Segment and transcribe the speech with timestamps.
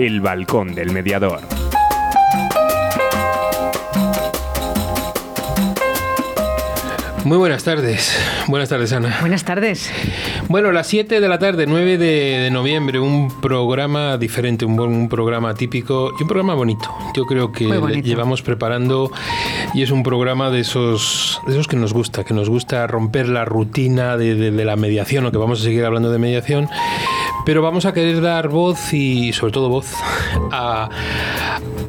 [0.00, 1.40] El Balcón del Mediador.
[7.22, 8.18] Muy buenas tardes.
[8.46, 9.18] Buenas tardes, Ana.
[9.20, 9.92] Buenas tardes.
[10.48, 15.52] Bueno, las 7 de la tarde, 9 de, noviembre, un programa diferente, un, un, programa
[15.52, 16.88] típico y un programa bonito.
[17.14, 17.66] Yo creo que
[18.02, 19.12] llevamos preparando
[19.74, 23.28] y es un programa de esos, de esos que nos gusta, que nos gusta romper
[23.28, 26.70] la rutina de, de la mediación, o que vamos a seguir hablando de mediación
[27.44, 29.92] pero vamos a querer dar voz y sobre todo voz
[30.52, 30.88] a,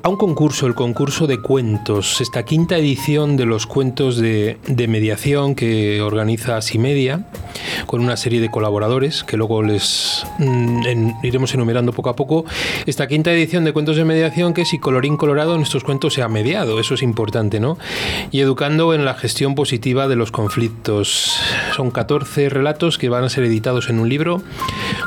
[0.07, 4.57] un concurso, el concurso de cuentos, esta quinta edición de los cuentos de,
[4.89, 7.27] mediación que organiza Simedia
[7.85, 12.45] con una serie de colaboradores que luego les mm, iremos enumerando poco a poco.
[12.85, 16.23] Esta quinta edición de cuentos de mediación que si colorín colorado en estos cuentos se
[16.23, 17.77] ha mediado, eso es importante, ¿no?
[18.31, 21.37] Y educando en la gestión positiva de los conflictos.
[21.75, 24.41] Son 14 relatos que van a ser editados en un libro,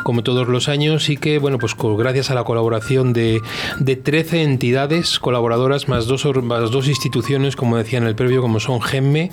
[0.05, 3.41] como todos los años, y que, bueno, pues gracias a la colaboración de,
[3.81, 8.61] de 13 entidades colaboradoras más dos, más dos instituciones, como decía en el previo, como
[8.61, 9.31] son GEMME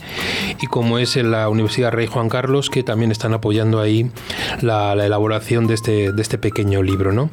[0.62, 4.10] y como es la Universidad Rey Juan Carlos, que también están apoyando ahí
[4.62, 7.30] la, elaboración de este, de este pequeño libro, ¿no?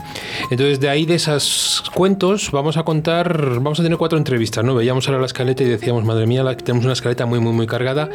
[0.51, 4.75] Entonces, de ahí de esos cuentos, vamos a contar, vamos a tener cuatro entrevistas, ¿no?
[4.75, 8.09] Veíamos ahora la escaleta y decíamos, madre mía, tenemos una escaleta muy, muy, muy cargada.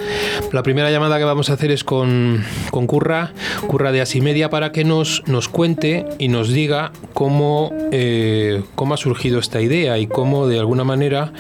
[0.52, 3.34] La primera llamada que vamos a hacer es con, con Curra,
[3.68, 8.98] Curra de Asimedia, para que nos, nos cuente y nos diga cómo, eh, cómo ha
[8.98, 11.34] surgido esta idea y cómo de alguna manera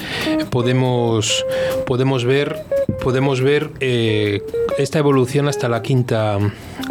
[0.52, 1.46] podemos,
[1.88, 2.64] podemos ver,
[3.02, 4.44] podemos ver eh,
[4.78, 6.38] esta evolución hasta la quinta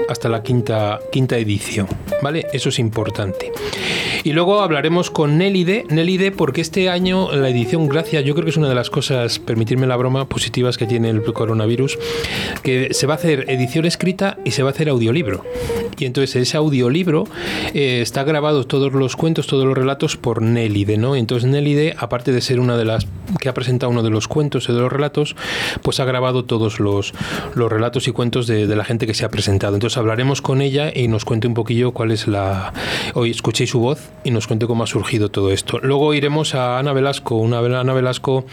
[0.09, 1.89] hasta la quinta, quinta edición.
[2.23, 2.47] ¿Vale?
[2.53, 3.53] Eso es importante.
[4.25, 8.51] Y luego hablaremos con Nelide, Nelide porque este año la edición Gracias, yo creo que
[8.51, 11.99] es una de las cosas, permitirme la broma, positivas que tiene el coronavirus,
[12.63, 15.45] que se va a hacer edición escrita y se va a hacer audiolibro.
[15.99, 17.25] Y entonces ese audiolibro
[17.75, 21.15] eh, está grabado todos los cuentos, todos los relatos por Nelide, ¿no?
[21.17, 23.07] Entonces Nelide, aparte de ser una de las
[23.39, 25.37] que ha presentado uno de los cuentos y de los relatos,
[25.83, 27.13] pues ha grabado todos los,
[27.55, 29.75] los relatos y cuentos de, de la gente que se ha presentado.
[29.75, 32.73] Entonces hablaremos con ella y nos cuente un poquillo cuál es la...
[33.15, 35.79] Hoy escuchéis su voz y nos cuente cómo ha surgido todo esto.
[35.83, 38.45] Luego iremos a Ana Velasco, una Ana Velasco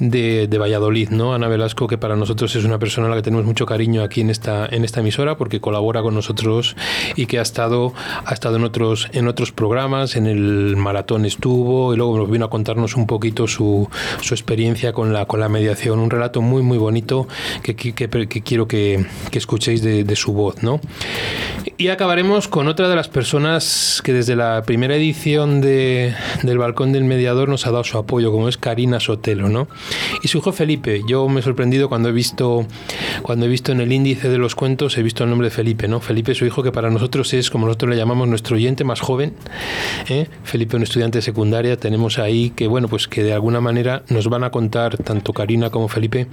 [0.00, 1.34] de, Valladolid, ¿no?
[1.34, 4.20] Ana Velasco que para nosotros es una persona a la que tenemos mucho cariño aquí
[4.20, 6.76] en esta, en esta emisora porque colabora con nosotros
[7.16, 7.92] y que ha estado,
[8.24, 12.44] ha estado en otros, en otros programas, en el maratón estuvo y luego nos vino
[12.44, 13.88] a contarnos un poquito su,
[14.20, 15.98] su experiencia con la, con la mediación.
[15.98, 17.26] Un relato muy, muy bonito
[17.62, 20.80] que, que, que quiero que, escuchéis de, de su voz, ¿no?
[21.78, 26.92] Y acabaremos con otra de las personas que desde la primera edición de, del Balcón
[26.92, 29.66] del Mediador nos ha dado su apoyo, como es Karina Sotelo, ¿no?
[30.22, 31.00] Y su hijo Felipe.
[31.08, 32.66] Yo me he sorprendido cuando he visto,
[33.22, 35.88] cuando he visto en el índice de los cuentos, he visto el nombre de Felipe,
[35.88, 36.00] ¿no?
[36.00, 39.34] Felipe, su hijo, que para nosotros es, como nosotros le llamamos, nuestro oyente más joven.
[40.08, 40.26] ¿eh?
[40.44, 44.28] Felipe, un estudiante de secundaria, tenemos ahí que, bueno, pues que de alguna manera nos
[44.28, 46.26] van a contar, tanto Karina como Felipe,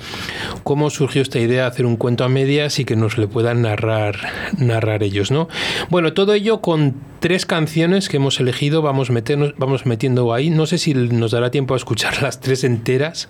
[0.64, 3.62] cómo surgió esta idea de hacer un cuento a medias y que nos le puedan
[3.62, 4.18] narrar,
[4.58, 5.48] narrar ellos, ¿no?
[5.90, 10.50] Bueno, todo ello con tres canciones que hemos elegido, vamos, meternos, vamos metiendo ahí.
[10.50, 13.30] No sé si nos dará tiempo a escuchar las tres enteras.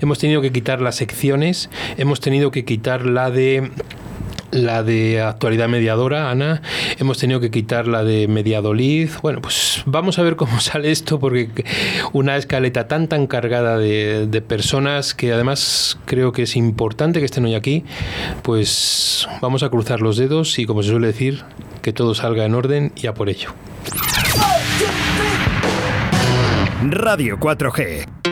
[0.00, 3.70] Hemos tenido que quitar las secciones, hemos tenido que quitar la de
[4.52, 6.62] la de actualidad mediadora, Ana.
[6.98, 9.10] Hemos tenido que quitar la de Mediadolid.
[9.22, 11.50] Bueno, pues vamos a ver cómo sale esto, porque
[12.12, 17.26] una escaleta tan tan cargada de, de, personas que además creo que es importante que
[17.26, 17.84] estén hoy aquí,
[18.42, 21.42] pues vamos a cruzar los dedos y como se suele decir,
[21.80, 23.50] que todo salga en orden y a por ello.
[26.90, 28.31] Radio 4G.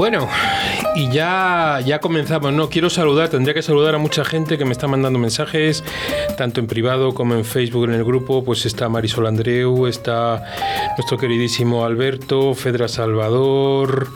[0.00, 0.30] Bueno,
[1.00, 2.68] y ya, ya comenzamos, ¿no?
[2.68, 5.82] Quiero saludar, tendría que saludar a mucha gente que me está mandando mensajes,
[6.36, 8.44] tanto en privado como en Facebook, en el grupo.
[8.44, 10.44] Pues está Marisol Andreu, está
[10.98, 14.08] nuestro queridísimo Alberto, Fedra Salvador,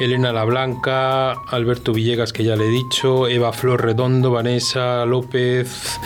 [0.00, 6.00] Elena La Blanca, Alberto Villegas, que ya le he dicho, Eva Flor Redondo, Vanessa López,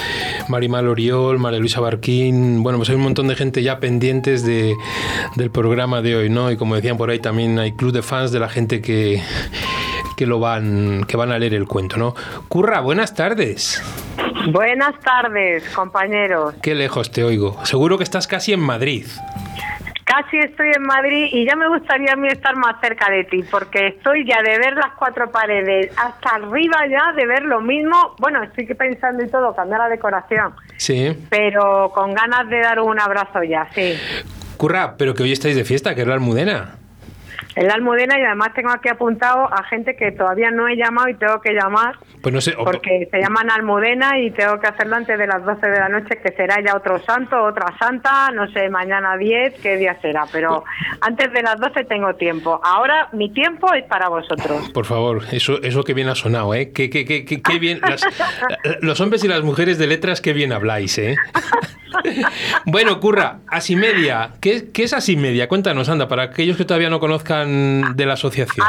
[0.49, 2.63] Marimal Oriol, María Luisa Barquín.
[2.63, 4.77] Bueno, pues hay un montón de gente ya pendientes de,
[5.37, 6.51] del programa de hoy, ¿no?
[6.51, 9.23] Y como decían por ahí, también hay club de fans de la gente que,
[10.17, 12.15] que lo van, que van a leer el cuento, ¿no?
[12.49, 13.83] Curra, buenas tardes.
[14.51, 16.55] Buenas tardes, compañeros.
[16.63, 17.65] Qué lejos te oigo.
[17.65, 19.07] Seguro que estás casi en Madrid.
[20.05, 23.43] Casi estoy en Madrid y ya me gustaría a mí estar más cerca de ti,
[23.51, 28.15] porque estoy ya de ver las cuatro paredes hasta arriba ya de ver lo mismo.
[28.19, 30.55] Bueno, estoy pensando y todo, cambiar la decoración.
[30.77, 31.13] Sí.
[31.29, 33.95] Pero con ganas de dar un abrazo ya, sí.
[34.57, 36.77] Curra, pero que hoy estáis de fiesta, que es la Almudena
[37.57, 41.09] en la Almudena y además tengo aquí apuntado a gente que todavía no he llamado
[41.09, 41.97] y tengo que llamar.
[42.23, 42.53] Pues no sé.
[42.53, 46.19] Porque se llaman Almudena y tengo que hacerlo antes de las 12 de la noche,
[46.23, 50.27] que será ya otro santo, otra santa, no sé, mañana 10, qué día será.
[50.31, 50.65] Pero
[51.01, 52.61] antes de las 12 tengo tiempo.
[52.63, 54.71] Ahora mi tiempo es para vosotros.
[54.71, 56.73] Por favor, eso, eso que bien ha sonado, ¿eh?
[56.73, 57.81] Qué, qué, qué, qué bien.
[58.83, 61.17] los hombres y las mujeres de letras, qué bien habláis, ¿eh?
[62.67, 64.33] bueno, Curra, Asimedia.
[64.41, 65.49] ¿Qué, ¿Qué es Asimedia?
[65.49, 68.67] Cuéntanos, anda, para aquellos que todavía no conozcan de la asociación.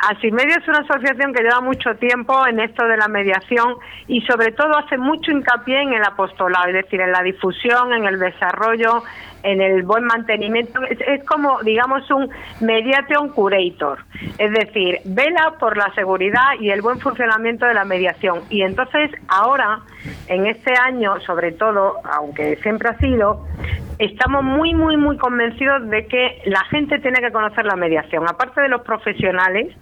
[0.00, 3.74] Asimedia es una asociación que lleva mucho tiempo en esto de la mediación
[4.06, 8.06] y sobre todo hace mucho hincapié en el apostolado, es decir, en la difusión, en
[8.06, 9.02] el desarrollo,
[9.42, 10.80] en el buen mantenimiento.
[10.84, 12.28] Es, como, digamos, un
[12.60, 13.98] mediation curator,
[14.38, 18.40] es decir, vela por la seguridad y el buen funcionamiento de la mediación.
[18.50, 19.80] Y entonces ahora,
[20.26, 23.46] en este año, sobre todo, aunque siempre ha sido,
[23.98, 28.24] estamos muy, muy, muy convencidos de que la gente tiene que conocer la mediación.
[28.28, 29.74] Aparte de los profesionales,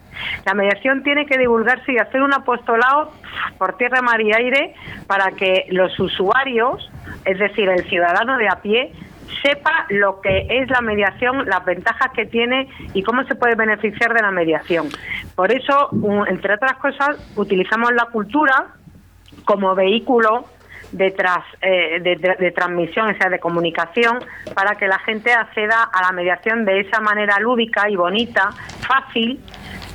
[0.45, 3.13] la mediación tiene que divulgarse y hacer un apostolado
[3.59, 4.75] por tierra, mar y aire
[5.07, 6.91] para que los usuarios,
[7.25, 8.93] es decir, el ciudadano de a pie,
[9.43, 14.13] sepa lo que es la mediación, las ventajas que tiene y cómo se puede beneficiar
[14.15, 14.89] de la mediación.
[15.35, 15.91] Por eso,
[16.29, 18.69] entre otras cosas, utilizamos la cultura
[19.45, 20.47] como vehículo
[20.93, 21.15] de,
[21.63, 24.19] eh, de, transmisión, o sea, de comunicación,
[24.55, 28.51] para que la gente acceda a la mediación de esa manera lúdica y bonita,
[28.87, 29.41] fácil,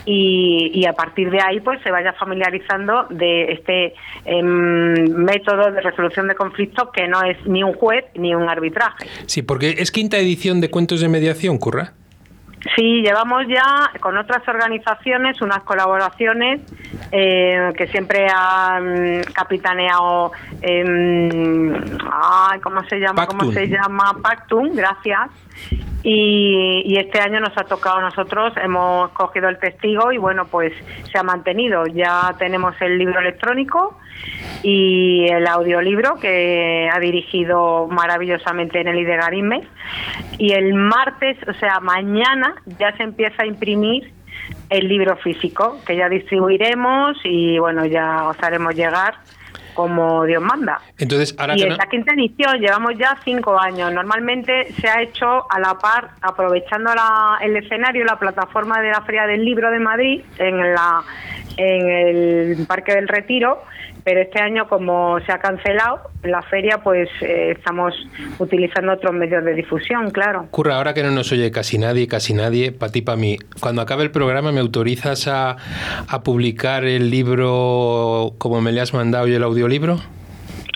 [0.05, 3.93] y, a partir de ahí pues se vaya familiarizando de este
[4.25, 9.05] em, método de resolución de conflictos que no es ni un juez ni un arbitraje.
[9.25, 11.93] Sí, porque es quinta edición de Cuentos de Mediación, Curra.
[12.75, 16.61] Sí, llevamos ya con otras organizaciones unas colaboraciones
[17.11, 20.31] eh, que siempre han capitaneado,
[20.61, 20.83] eh,
[22.61, 23.25] ¿cómo se llama?
[23.25, 24.15] ¿Cómo se llama?
[24.21, 25.31] Pactum, gracias.
[26.03, 30.73] Y, este año nos ha tocado a nosotros, hemos cogido el testigo y bueno, pues
[31.11, 31.85] se ha mantenido.
[31.87, 33.97] Ya tenemos el libro electrónico
[34.63, 39.61] y el audiolibro que ha dirigido maravillosamente en el Idegarisme.
[40.37, 44.11] Y el martes, o sea, mañana ya se empieza a imprimir
[44.69, 49.15] el libro físico que ya distribuiremos y bueno, ya os haremos llegar
[49.73, 50.79] como Dios manda.
[50.97, 53.91] Entonces, ahora y en la quinta edición llevamos ya cinco años.
[53.93, 59.01] Normalmente se ha hecho a la par, aprovechando la, el escenario, la plataforma de la
[59.01, 61.03] Feria del Libro de Madrid, en, la,
[61.57, 63.63] en el Parque del Retiro,
[64.03, 67.93] pero este año como se ha cancelado la feria, pues eh, estamos
[68.39, 70.47] utilizando otros medios de difusión, claro.
[70.51, 73.81] Curra, ahora que no nos oye casi nadie, casi nadie, para ti, para mí, cuando
[73.81, 75.57] acabe el programa, ¿me autorizas a,
[76.07, 79.99] a publicar el libro como me le has mandado y el audiolibro?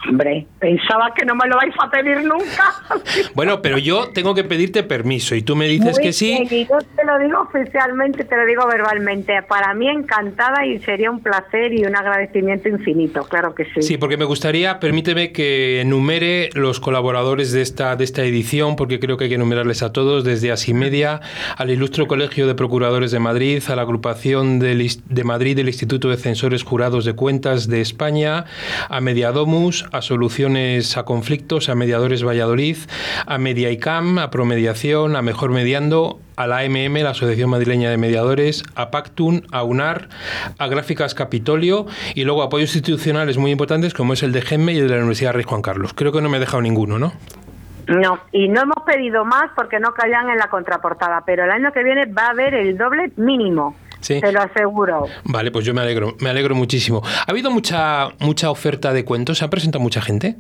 [0.07, 2.73] Hombre, pensaba que no me lo vais a pedir nunca.
[3.35, 6.47] bueno, pero yo tengo que pedirte permiso y tú me dices que sí.
[6.49, 9.41] y yo te lo digo oficialmente, te lo digo verbalmente.
[9.43, 13.81] Para mí encantada y sería un placer y un agradecimiento infinito, claro que sí.
[13.81, 18.99] Sí, porque me gustaría, permíteme que enumere los colaboradores de esta, de esta edición, porque
[18.99, 21.21] creo que hay que enumerarles a todos, desde Asimedia
[21.57, 26.09] al Ilustro Colegio de Procuradores de Madrid, a la agrupación de, de Madrid del Instituto
[26.09, 28.45] de Censores Jurados de Cuentas de España,
[28.89, 32.77] a Mediadomus, a Soluciones a Conflictos, a Mediadores Valladolid,
[33.25, 38.63] a Mediaicam, a Promediación, a Mejor Mediando, a la AMM, la Asociación Madrileña de Mediadores,
[38.75, 40.09] a Pactun, a UNAR,
[40.59, 44.79] a Gráficas Capitolio y luego apoyos institucionales muy importantes como es el de GEMME y
[44.79, 45.93] el de la Universidad Rey Juan Carlos.
[45.93, 47.13] Creo que no me he dejado ninguno, ¿no?
[47.87, 51.71] No, y no hemos pedido más porque no callan en la contraportada, pero el año
[51.71, 53.75] que viene va a haber el doble mínimo.
[54.05, 54.21] Sí.
[54.21, 55.07] Te lo aseguro.
[55.23, 57.01] Vale, pues yo me alegro, me alegro muchísimo.
[57.03, 59.39] ¿Ha habido mucha mucha oferta de cuentos?
[59.39, 60.35] ¿Se ha presentado mucha gente?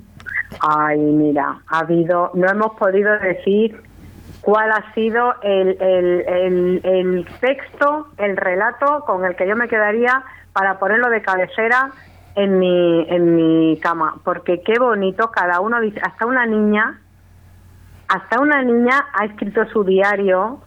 [0.59, 3.81] Ay, mira, ha habido, no hemos podido decir
[4.41, 10.23] cuál ha sido el, el, el, texto, el relato con el que yo me quedaría
[10.53, 11.89] para ponerlo de cabecera
[12.35, 17.01] en mi, en mi cama, porque qué bonito, cada uno dice, hasta una niña,
[18.07, 20.59] hasta una niña ha escrito su diario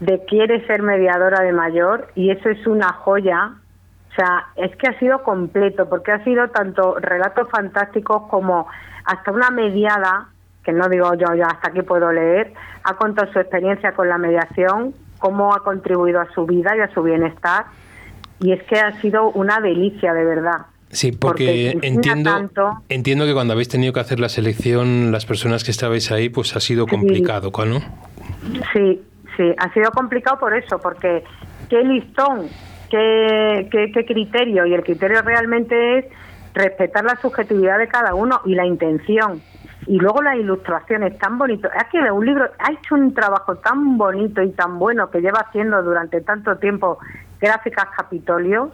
[0.00, 3.52] de quiere ser mediadora de mayor y eso es una joya.
[4.10, 8.66] O sea, es que ha sido completo, porque ha sido tanto relatos fantásticos como
[9.04, 10.28] hasta una mediada,
[10.64, 14.18] que no digo yo ya hasta aquí puedo leer, ha contado su experiencia con la
[14.18, 17.66] mediación, cómo ha contribuido a su vida y a su bienestar.
[18.38, 20.66] Y es que ha sido una delicia, de verdad.
[20.90, 22.50] Sí, porque, entiendo,
[22.88, 26.54] entiendo que cuando habéis tenido que hacer la selección, las personas que estabais ahí, pues
[26.54, 27.80] ha sido complicado, ¿no?
[28.72, 29.02] Sí,
[29.36, 31.24] sí, ha sido complicado por eso, porque
[31.68, 32.48] qué listón,
[32.90, 36.04] qué, qué, criterio, y el criterio realmente es
[36.54, 39.40] respetar la subjetividad de cada uno y la intención.
[39.86, 41.70] Y luego las ilustraciones tan bonitas.
[41.76, 45.40] Es que un libro ha hecho un trabajo tan bonito y tan bueno que lleva
[45.40, 46.98] haciendo durante tanto tiempo
[47.40, 48.72] Gráficas Capitolio,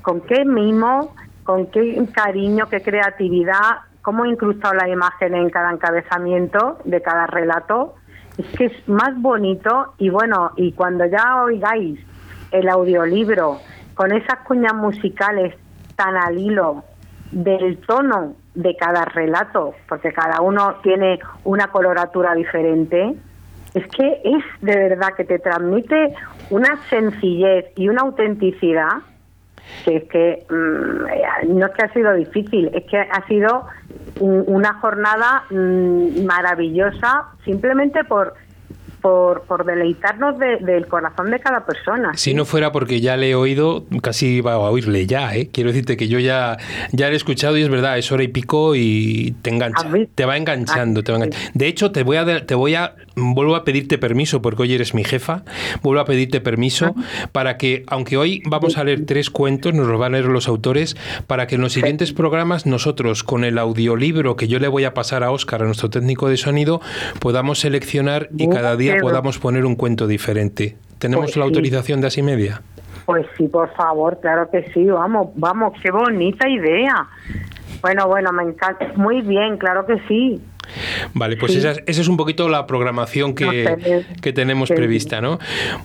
[0.00, 5.72] con qué mimo, con qué cariño, qué creatividad, cómo ha incrustado la imagen en cada
[5.72, 7.94] encabezamiento de cada relato.
[8.38, 12.00] Es que es más bonito y bueno, y cuando ya oigáis
[12.50, 13.58] el audiolibro
[13.94, 15.54] con esas cuñas musicales
[15.96, 16.82] tan al hilo
[17.30, 23.14] del tono de cada relato, porque cada uno tiene una coloratura diferente,
[23.74, 26.14] es que es de verdad que te transmite
[26.50, 29.02] una sencillez y una autenticidad
[29.84, 33.66] que es que mm, no es que ha sido difícil, es que ha sido
[34.20, 38.34] una jornada mm, maravillosa simplemente por
[39.04, 42.12] por, por deleitarnos del corazón de cada persona.
[42.14, 45.50] Si no fuera porque ya le he oído, casi iba a oírle ya, ¿eh?
[45.52, 46.56] Quiero decirte que yo ya,
[46.90, 50.24] ya le he escuchado y es verdad, es hora y pico y te engancha, te
[50.24, 51.50] va enganchando, te va enganchando.
[51.52, 54.94] De hecho, te voy a, te voy a, vuelvo a pedirte permiso porque hoy eres
[54.94, 55.42] mi jefa,
[55.82, 56.94] vuelvo a pedirte permiso
[57.32, 60.48] para que, aunque hoy vamos a leer tres cuentos, nos los van a leer los
[60.48, 64.84] autores, para que en los siguientes programas nosotros, con el audiolibro que yo le voy
[64.84, 66.80] a pasar a Óscar, a nuestro técnico de sonido,
[67.20, 70.76] podamos seleccionar y cada día podamos poner un cuento diferente.
[70.98, 72.62] ¿Tenemos pues la autorización de así media?
[73.06, 77.06] Pues sí, por favor, claro que sí, vamos, vamos, qué bonita idea.
[77.82, 80.40] Bueno, bueno, me encanta, muy bien, claro que sí.
[81.12, 85.38] Vale, pues esa, es un poquito la programación que, que tenemos prevista, ¿no?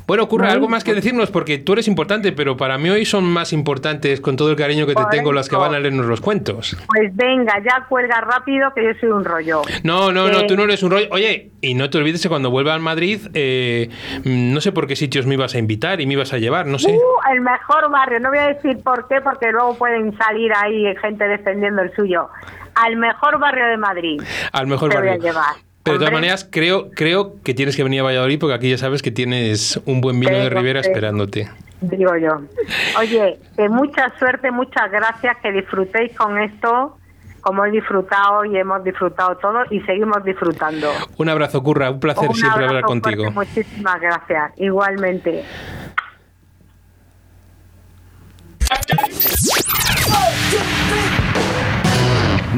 [0.08, 3.26] Bueno, ocurre algo más que decirnos, porque tú eres importante, pero para mí hoy son
[3.26, 6.22] más importantes, con todo el cariño que te tengo, las que van a leernos los
[6.22, 6.78] cuentos.
[6.88, 9.62] Pues venga, ya cuelga rápido, que yo soy un rollo.
[9.84, 11.08] No, no, no, tú no eres un rollo.
[11.12, 13.90] Oye, y no te olvides que cuando vuelva a Madrid, eh,
[14.24, 16.80] no sé por qué sitios me ibas a invitar y me ibas a llevar, no
[16.80, 16.92] sé.
[16.92, 20.86] Uh, el mejor barrio, no voy a decir por qué, porque luego pueden salir ahí
[21.02, 22.30] gente defendiendo el suyo
[22.80, 24.22] al mejor barrio de Madrid.
[24.52, 25.20] Al mejor barrio.
[25.84, 28.78] Pero de todas maneras, creo, creo que tienes que venir a Valladolid porque aquí ya
[28.78, 31.50] sabes que tienes un buen vino de Ribera esperándote.
[31.82, 32.42] Digo yo.
[33.00, 36.98] Oye, que mucha suerte, muchas gracias, que disfrutéis con esto
[37.42, 40.92] como he disfrutado y hemos disfrutado todos y seguimos disfrutando.
[41.18, 43.32] Un abrazo, Curra, un placer siempre hablar contigo.
[43.32, 45.46] muchísimas gracias, igualmente.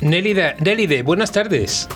[0.00, 1.88] Nelide, Nelide, buenas tardes.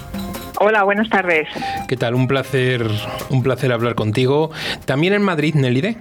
[0.61, 1.49] Hola, buenas tardes.
[1.89, 2.15] ¿Qué tal?
[2.15, 2.87] Un placer,
[3.31, 4.51] un placer hablar contigo.
[4.85, 5.97] ¿También en Madrid, Nelide?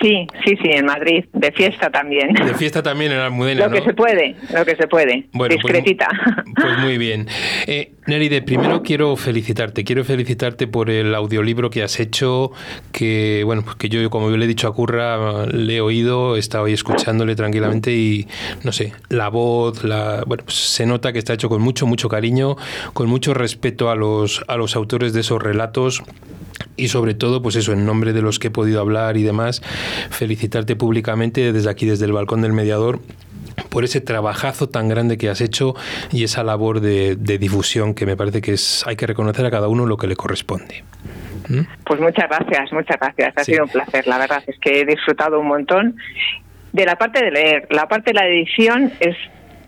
[0.00, 2.32] Sí, sí, sí, en Madrid, de fiesta también.
[2.32, 5.26] De fiesta también en Almudena, Lo que se puede, lo que se puede.
[5.32, 6.08] Bueno, pues Discretita.
[6.54, 7.26] Pues, muy bien.
[7.66, 12.52] Eh, Neride, primero quiero felicitarte, quiero felicitarte por el audiolibro que has hecho,
[12.92, 16.36] que bueno, pues que yo, como yo le he dicho a Curra, le he oído,
[16.36, 18.26] he estado ahí escuchándole tranquilamente y
[18.64, 22.08] no sé, la voz, la, bueno, pues se nota que está hecho con mucho, mucho
[22.08, 22.56] cariño,
[22.92, 26.02] con mucho respeto a los, a los autores de esos relatos
[26.76, 29.62] y sobre todo, pues eso, en nombre de los que he podido hablar y demás,
[30.10, 33.00] felicitarte públicamente desde aquí, desde el balcón del mediador,
[33.70, 35.74] por ese trabajazo tan grande que has hecho
[36.12, 39.68] y esa labor de, difusión que me parece que es hay que reconocer a cada
[39.68, 40.84] uno lo que le corresponde.
[41.48, 41.60] ¿Mm?
[41.84, 43.32] Pues muchas gracias, muchas gracias.
[43.36, 45.96] Ha sido un placer, la verdad es que he disfrutado un montón.
[46.72, 49.16] De la parte de leer, la parte de la edición es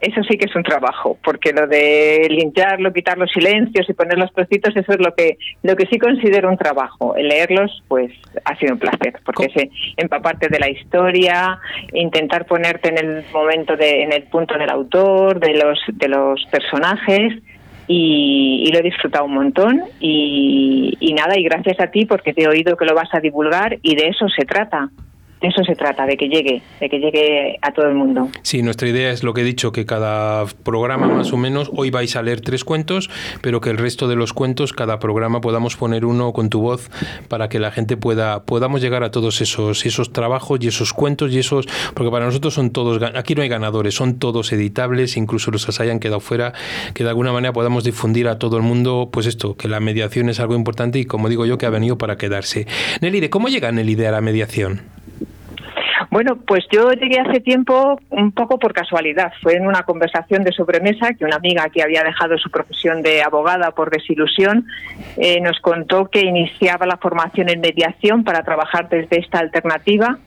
[0.00, 4.18] eso sí que es un trabajo, porque lo de limpiarlo, quitar los silencios y poner
[4.18, 7.14] los trocitos, eso es lo que lo que sí considero un trabajo.
[7.16, 8.12] El leerlos, pues
[8.44, 11.58] ha sido un placer, porque es empaparte de la historia,
[11.92, 16.44] intentar ponerte en el momento de, en el punto del autor, de los de los
[16.50, 17.34] personajes.
[17.92, 22.44] Y, lo he disfrutado un montón y, y nada, y gracias a ti porque te
[22.44, 24.90] he oído que lo vas a divulgar y de eso se trata
[25.40, 28.28] de eso se trata, de que llegue, de que llegue a todo el mundo.
[28.42, 31.90] Sí, nuestra idea es lo que he dicho, que cada programa más o menos, hoy
[31.90, 35.76] vais a leer tres cuentos, pero que el resto de los cuentos, cada programa podamos
[35.76, 36.90] poner uno con tu voz
[37.28, 41.32] para que la gente pueda, podamos llegar a todos esos, esos trabajos y esos cuentos
[41.32, 45.50] y esos, porque para nosotros son todos, aquí no hay ganadores, son todos editables, incluso
[45.50, 46.52] los que hayan quedado fuera,
[46.92, 50.28] que de alguna manera podamos difundir a todo el mundo, pues esto, que la mediación
[50.28, 52.66] es algo importante y como digo yo, que ha venido para quedarse.
[53.00, 54.82] Nelly, ¿de cómo llega Nelly a la mediación?
[56.10, 59.32] Bueno, pues yo llegué hace tiempo un poco por casualidad.
[59.42, 63.22] Fue en una conversación de sobremesa que una amiga que había dejado su profesión de
[63.22, 64.66] abogada por desilusión
[65.16, 70.18] eh, nos contó que iniciaba la formación en mediación para trabajar desde esta alternativa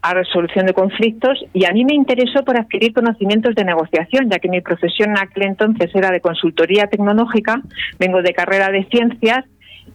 [0.00, 4.38] a resolución de conflictos y a mí me interesó por adquirir conocimientos de negociación, ya
[4.38, 7.60] que mi profesión en aquel entonces era de consultoría tecnológica,
[7.98, 9.44] vengo de carrera de ciencias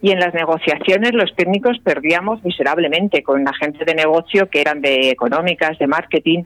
[0.04, 4.82] y en las negociaciones los técnicos perdíamos miserablemente con la gente de negocio que eran
[4.82, 6.44] de económicas, de marketing.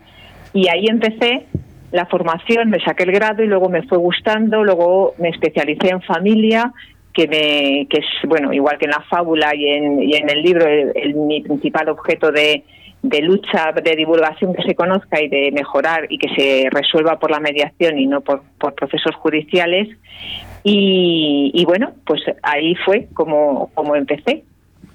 [0.53, 1.47] Y ahí empecé
[1.91, 6.03] la formación, me saqué el grado y luego me fue gustando, luego me especialicé en
[6.03, 6.71] familia
[7.11, 10.43] que me que es bueno igual que en la fábula y en, y en el
[10.43, 10.67] libro
[11.15, 12.63] mi principal objeto de,
[13.09, 17.31] de lucha, de divulgación que se conozca y de mejorar y que se resuelva por
[17.31, 19.89] la mediación y no por, por procesos judiciales.
[20.63, 24.43] Y, bueno, pues ahí fue como, como empecé.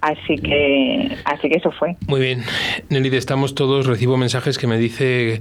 [0.02, 1.96] Así que, así que eso fue.
[2.08, 2.42] Muy bien.
[2.90, 5.38] Nelly, estamos todos, recibo mensajes que me dice,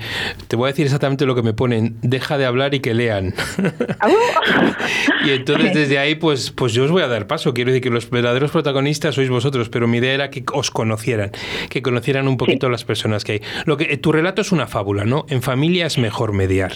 [0.47, 3.33] te voy a decir exactamente lo que me ponen, deja de hablar y que lean.
[5.25, 7.55] y entonces desde ahí, pues, pues yo os voy a dar paso.
[7.55, 11.31] Quiero decir que los verdaderos protagonistas sois vosotros, pero mi idea era que os conocieran,
[11.71, 13.41] que conocieran un poquito las personas que hay.
[13.65, 15.25] Lo que, tu relato es una fábula, ¿no?
[15.29, 16.73] En familia es mejor mediar.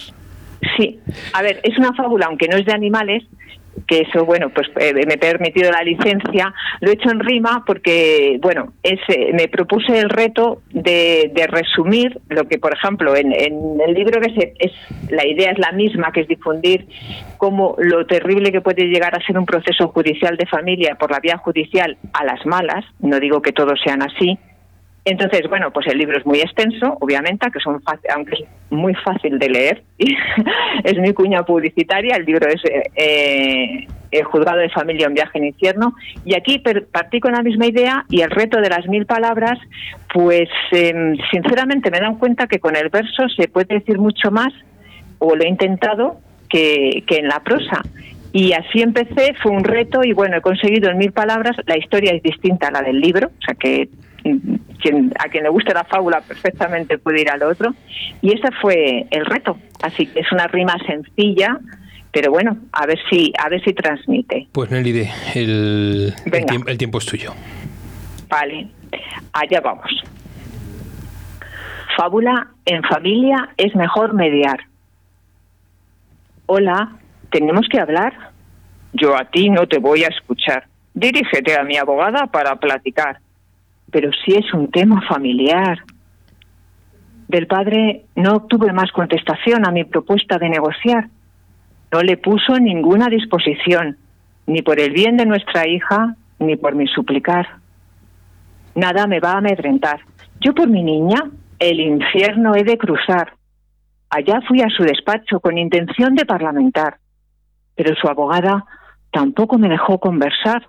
[0.76, 0.98] Sí,
[1.32, 3.22] a ver, es una fábula, aunque no es de animales,
[3.86, 6.52] que eso, bueno, pues eh, me he permitido la licencia.
[6.80, 12.44] Lo he hecho en rima porque, bueno, ese, me propuse el reto de, resumir lo
[12.44, 14.72] que, por ejemplo, en, el libro que se, es
[15.10, 16.86] la idea es la misma, que es difundir
[17.36, 21.20] cómo lo terrible que puede llegar a ser un proceso judicial de familia por la
[21.20, 22.84] vía judicial a las malas.
[23.00, 24.38] No digo que todos sean así,
[25.06, 27.80] entonces, bueno, pues el libro es muy extenso, obviamente, que son
[28.12, 28.40] aunque es
[28.70, 29.82] muy fácil de leer,
[30.84, 32.60] es mi cuña publicitaria, el libro es
[32.96, 37.66] eh, El juzgado de familia, un viaje en infierno, y aquí partí con la misma
[37.66, 39.60] idea y el reto de las mil palabras,
[40.12, 44.52] pues em, sinceramente me dan cuenta que con el verso se puede decir mucho más,
[45.20, 46.16] o lo he intentado,
[46.48, 47.80] que, que en la prosa.
[48.32, 52.10] Y así empecé, fue un reto y bueno, he conseguido en mil palabras, la historia
[52.12, 53.88] es distinta a la del libro, o sea que
[54.80, 57.74] quien, a quien le guste la fábula perfectamente puede ir al otro.
[58.22, 59.58] Y ese fue el reto.
[59.82, 61.58] Así que es una rima sencilla,
[62.12, 64.48] pero bueno, a ver si, a ver si transmite.
[64.52, 67.34] Pues Nelly, el, el, tiempo, es tuyo.
[68.28, 68.68] Vale,
[69.32, 69.90] allá vamos.
[71.96, 74.60] Fábula en familia es mejor mediar.
[76.46, 76.92] Hola,
[77.30, 78.12] ¿tenemos que hablar?
[78.92, 80.66] Yo a ti no te voy a escuchar.
[80.94, 83.18] Dirígete a mi abogada para platicar.
[83.90, 85.78] Pero si es un tema familiar.
[87.28, 91.08] Del padre no obtuve más contestación a mi propuesta de negociar.
[91.92, 93.96] No le puso ninguna disposición,
[94.46, 97.46] ni por el bien de nuestra hija, ni por mi suplicar.
[98.74, 100.00] Nada me va a amedrentar.
[100.40, 103.32] Yo por mi niña, el infierno he de cruzar.
[104.10, 106.98] Allá fui a su despacho con intención de parlamentar,
[107.74, 108.64] pero su abogada
[109.10, 110.68] tampoco me dejó conversar.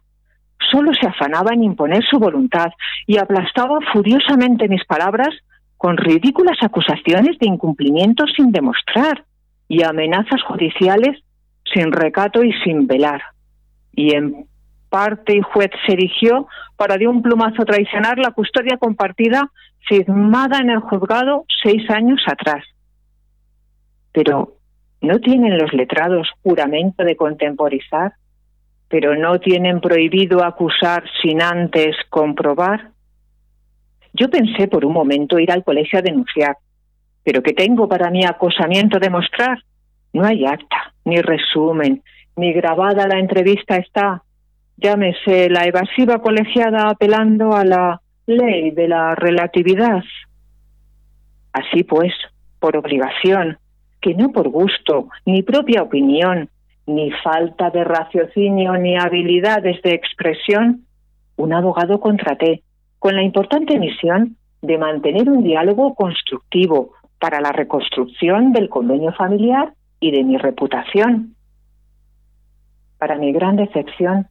[0.71, 2.67] Solo se afanaba en imponer su voluntad
[3.05, 5.29] y aplastaba furiosamente mis palabras
[5.77, 9.23] con ridículas acusaciones de incumplimiento sin demostrar
[9.67, 11.23] y amenazas judiciales
[11.73, 13.21] sin recato y sin velar.
[13.93, 14.47] Y en
[14.89, 19.51] parte y juez se erigió para de un plumazo traicionar la custodia compartida
[19.87, 22.63] firmada en el juzgado seis años atrás.
[24.11, 24.55] Pero
[25.01, 28.13] ¿no tienen los letrados juramento de contemporizar?
[28.89, 32.91] ¿Pero no tienen prohibido acusar sin antes comprobar?
[34.13, 36.57] Yo pensé por un momento ir al colegio a denunciar,
[37.23, 39.59] pero ¿qué tengo para mi acosamiento demostrar?
[40.13, 42.01] No hay acta, ni resumen,
[42.37, 44.23] ni grabada la entrevista está.
[44.77, 50.03] Llámese la evasiva colegiada apelando a la ley de la relatividad.
[51.51, 52.13] Así pues,
[52.59, 53.57] por obligación,
[54.01, 56.49] que no por gusto, ni propia opinión,
[56.87, 60.85] ni falta de raciocinio, ni habilidades de expresión,
[61.35, 62.63] un abogado contraté
[62.97, 69.73] con la importante misión de mantener un diálogo constructivo para la reconstrucción del convenio familiar
[69.99, 71.35] y de mi reputación.
[72.97, 74.27] Para mi gran decepción,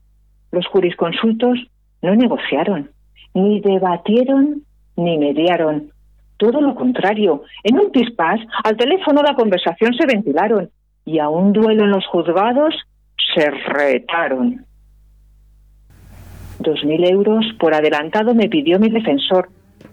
[0.51, 1.59] los jurisconsultos
[2.01, 2.89] no negociaron,
[3.33, 4.63] ni debatieron,
[4.95, 5.91] ni mediaron.
[6.37, 10.69] Todo lo contrario, en un pispás al teléfono la conversación se ventilaron
[11.07, 12.75] y a un duelo en los juzgados
[13.33, 14.65] se retaron.
[16.59, 19.47] Dos mil euros por adelantado me pidió mi defensor,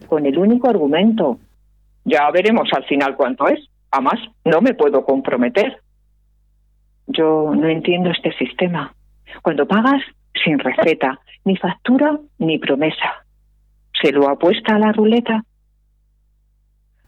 [0.08, 1.38] con el único argumento.
[2.04, 3.60] Ya veremos al final cuánto es.
[3.92, 5.78] Además, no me puedo comprometer.
[7.06, 8.92] Yo no entiendo este sistema.
[9.40, 10.02] Cuando pagas,
[10.44, 13.24] sin receta, ni factura, ni promesa.
[14.02, 15.44] Se lo apuesta a la ruleta.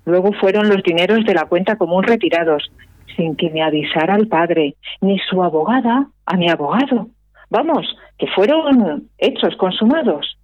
[0.04, 2.70] Luego fueron los dineros de la cuenta común retirados,
[3.14, 7.08] sin que me avisara el padre, ni su abogada a mi abogado.
[7.50, 7.86] Vamos,
[8.18, 10.38] que fueron hechos consumados.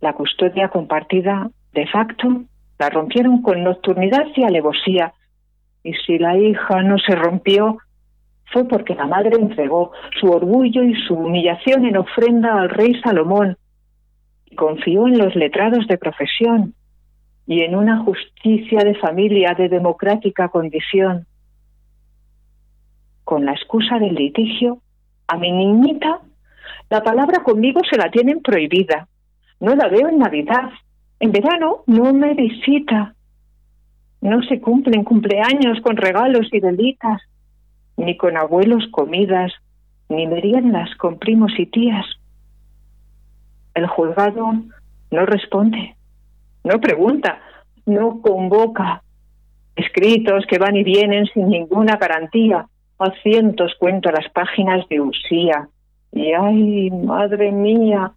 [0.00, 2.42] La custodia compartida, de facto,
[2.78, 5.12] la rompieron con nocturnidad y alevosía,
[5.84, 7.78] y si la hija no se rompió,
[8.52, 13.56] fue porque la madre entregó su orgullo y su humillación en ofrenda al rey Salomón,
[14.46, 16.74] y confió en los letrados de profesión
[17.46, 21.26] y en una justicia de familia de democrática condición.
[23.24, 24.78] Con la excusa del litigio,
[25.26, 26.20] a mi niñita,
[26.90, 29.08] la palabra conmigo se la tienen prohibida.
[29.60, 30.70] No la veo en Navidad.
[31.20, 33.14] En verano no me visita.
[34.20, 37.22] No se cumplen cumpleaños con regalos y delitas,
[37.96, 39.52] ni con abuelos comidas,
[40.08, 42.06] ni meriendas con primos y tías.
[43.74, 44.52] El juzgado
[45.10, 45.96] no responde,
[46.64, 47.40] no pregunta,
[47.86, 49.02] no convoca.
[49.74, 52.66] Escritos que van y vienen sin ninguna garantía,
[52.98, 55.68] a cientos cuento las páginas de Usía.
[56.12, 58.12] Y ay, madre mía,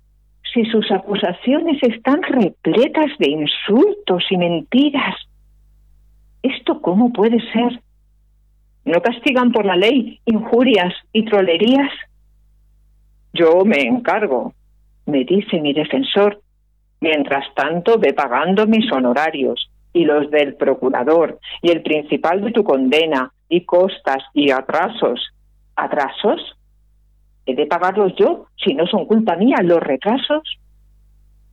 [0.54, 5.16] si sus acusaciones están repletas de insultos y mentiras.
[6.44, 7.82] ¿Esto cómo puede ser?
[8.84, 11.90] ¿No castigan por la ley injurias y trolerías?
[13.34, 14.54] Yo me encargo,
[15.06, 16.42] me dice mi defensor.
[17.02, 22.64] Mientras tanto, ve pagando mis honorarios y los del procurador y el principal de tu
[22.64, 25.32] condena y costas y atrasos.
[25.76, 26.58] ¿Atrasos?
[27.46, 30.58] ¿He de pagarlos yo si no son culpa mía los retrasos?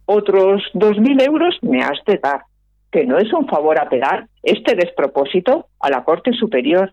[0.07, 2.43] Otros dos mil euros me has de dar,
[2.91, 6.93] que no es un favor apelar este despropósito a la Corte Superior.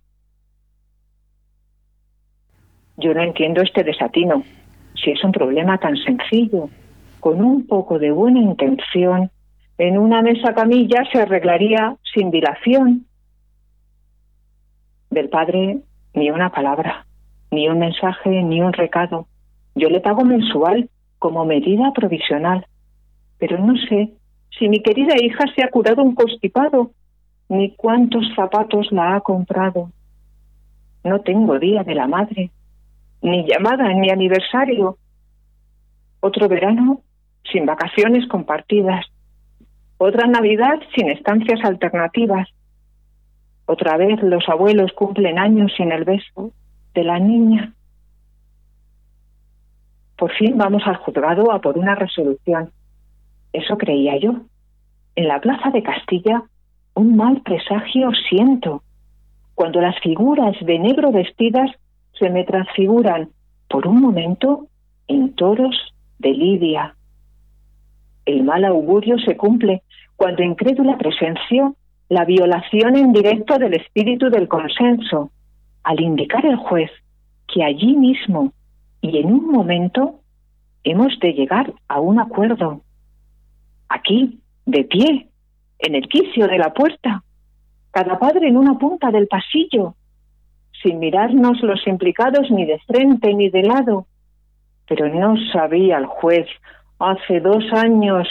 [2.97, 4.43] Yo no entiendo este desatino.
[5.01, 6.69] Si es un problema tan sencillo,
[7.19, 9.31] con un poco de buena intención,
[9.77, 13.05] en una mesa camilla se arreglaría sin dilación.
[15.09, 15.79] Del padre
[16.13, 17.05] ni una palabra,
[17.51, 19.27] ni un mensaje, ni un recado.
[19.75, 22.65] Yo le pago mensual como medida provisional,
[23.37, 24.13] pero no sé
[24.57, 26.91] si mi querida hija se ha curado un constipado,
[27.47, 29.91] ni cuántos zapatos la ha comprado.
[31.03, 32.51] No tengo día de la madre,
[33.21, 34.97] ni llamada en mi aniversario.
[36.19, 37.01] Otro verano
[37.51, 39.05] sin vacaciones compartidas.
[39.97, 42.47] Otra Navidad sin estancias alternativas
[43.65, 46.51] Otra vez los abuelos cumplen años sin el beso
[46.95, 47.73] de la niña.
[50.17, 52.71] Por fin vamos al juzgado a por una resolución.
[53.53, 54.41] Eso creía yo.
[55.15, 56.43] En la plaza de Castilla,
[56.95, 58.83] un mal presagio siento.
[59.53, 61.69] Cuando las figuras de negro vestidas
[62.17, 63.29] se me transfiguran
[63.69, 64.67] por un momento
[65.07, 66.95] en toros de Lidia.
[68.29, 69.81] El mal augurio se cumple
[70.15, 71.75] cuando incrédula presenció
[72.09, 75.31] la violación en directo del espíritu del consenso,
[75.81, 76.91] al indicar el juez
[77.47, 78.53] que allí mismo
[79.01, 80.19] y en un momento
[80.83, 82.81] hemos de llegar a un acuerdo.
[83.87, 85.27] Aquí, de pie,
[85.79, 87.23] en el quicio de la puerta,
[87.89, 89.95] cada padre en una punta del pasillo,
[90.83, 94.05] sin mirarnos los implicados ni de frente ni de lado.
[94.87, 96.45] Pero no sabía el juez
[96.99, 98.27] hace dos años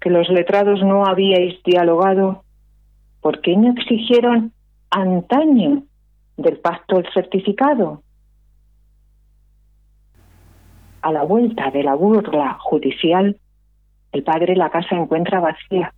[0.00, 2.44] que los letrados no habíais dialogado.
[3.20, 4.52] ¿Por qué no exigieron
[4.90, 5.82] antaño
[6.36, 8.02] del pacto el certificado?
[11.02, 13.36] A la vuelta de la burla judicial,
[14.12, 15.92] el padre la casa encuentra vacía.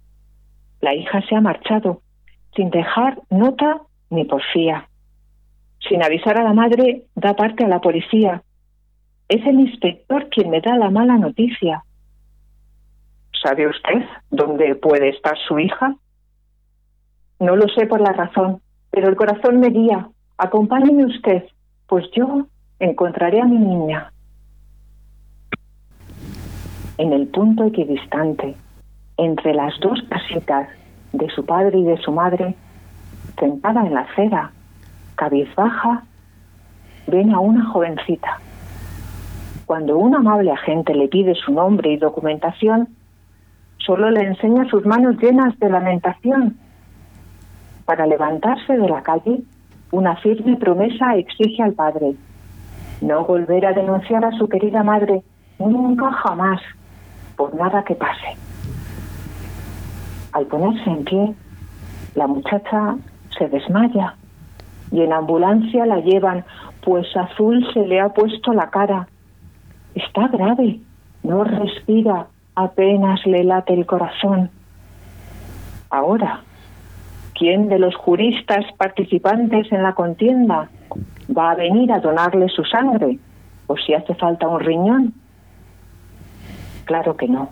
[0.81, 2.00] La hija se ha marchado,
[2.55, 4.88] sin dejar nota ni porfía.
[5.88, 8.42] Sin avisar a la madre, da parte a la policía.
[9.29, 11.85] Es el inspector quien me da la mala noticia.
[13.42, 15.94] ¿Sabe usted dónde puede estar su hija?
[17.38, 20.09] No lo sé por la razón, pero el corazón me guía.
[20.38, 21.44] Acompáñeme usted,
[21.87, 22.46] pues yo
[22.79, 24.12] encontraré a mi niña.
[26.99, 28.57] En el punto equidistante,
[29.18, 30.68] entre las dos casitas
[31.12, 32.55] de su padre y de su madre,
[33.38, 34.53] sentada en la acera,
[35.14, 36.05] cabizbaja,
[37.07, 38.40] ven a una jovencita.
[39.66, 42.95] Cuando un amable agente le pide su nombre y documentación,
[43.87, 46.59] solo le enseña sus manos llenas de lamentación.
[47.85, 49.42] Para levantarse de la calle,
[49.92, 52.16] una firme promesa exige al padre
[53.01, 55.22] no volver a denunciar a su querida madre
[55.59, 56.61] nunca jamás,
[57.37, 58.37] por nada que pase.
[60.33, 61.35] Al ponerse en pie,
[62.14, 62.96] la muchacha
[63.37, 64.14] se desmaya
[64.90, 66.44] y en ambulancia la llevan,
[66.83, 69.09] pues azul se le ha puesto la cara.
[69.94, 70.81] Está grave,
[71.22, 74.50] no respira, apenas le late el corazón.
[75.90, 76.40] Ahora,
[77.34, 80.68] ¿quién de los juristas participantes en la contienda
[81.36, 83.18] va a venir a donarle su sangre?
[83.68, 85.14] ¿O si hace falta un riñón?
[86.86, 87.50] Claro que no.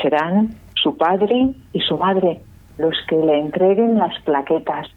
[0.00, 2.40] Serán su padre y su madre
[2.78, 4.88] los que le entreguen las plaquetas,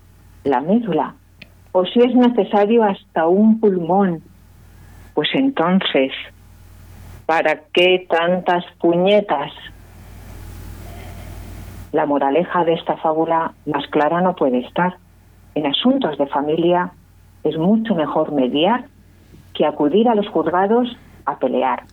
[0.44, 1.16] la médula,
[1.72, 4.22] o si es necesario hasta un pulmón.
[5.14, 6.12] Pues entonces
[7.26, 9.52] ¿Para qué tantas puñetas?
[11.92, 14.98] La moraleja de esta fábula más clara no puede estar.
[15.56, 16.92] En asuntos de familia
[17.44, 18.86] es mucho mejor mediar
[19.54, 21.84] que acudir a los juzgados a pelear.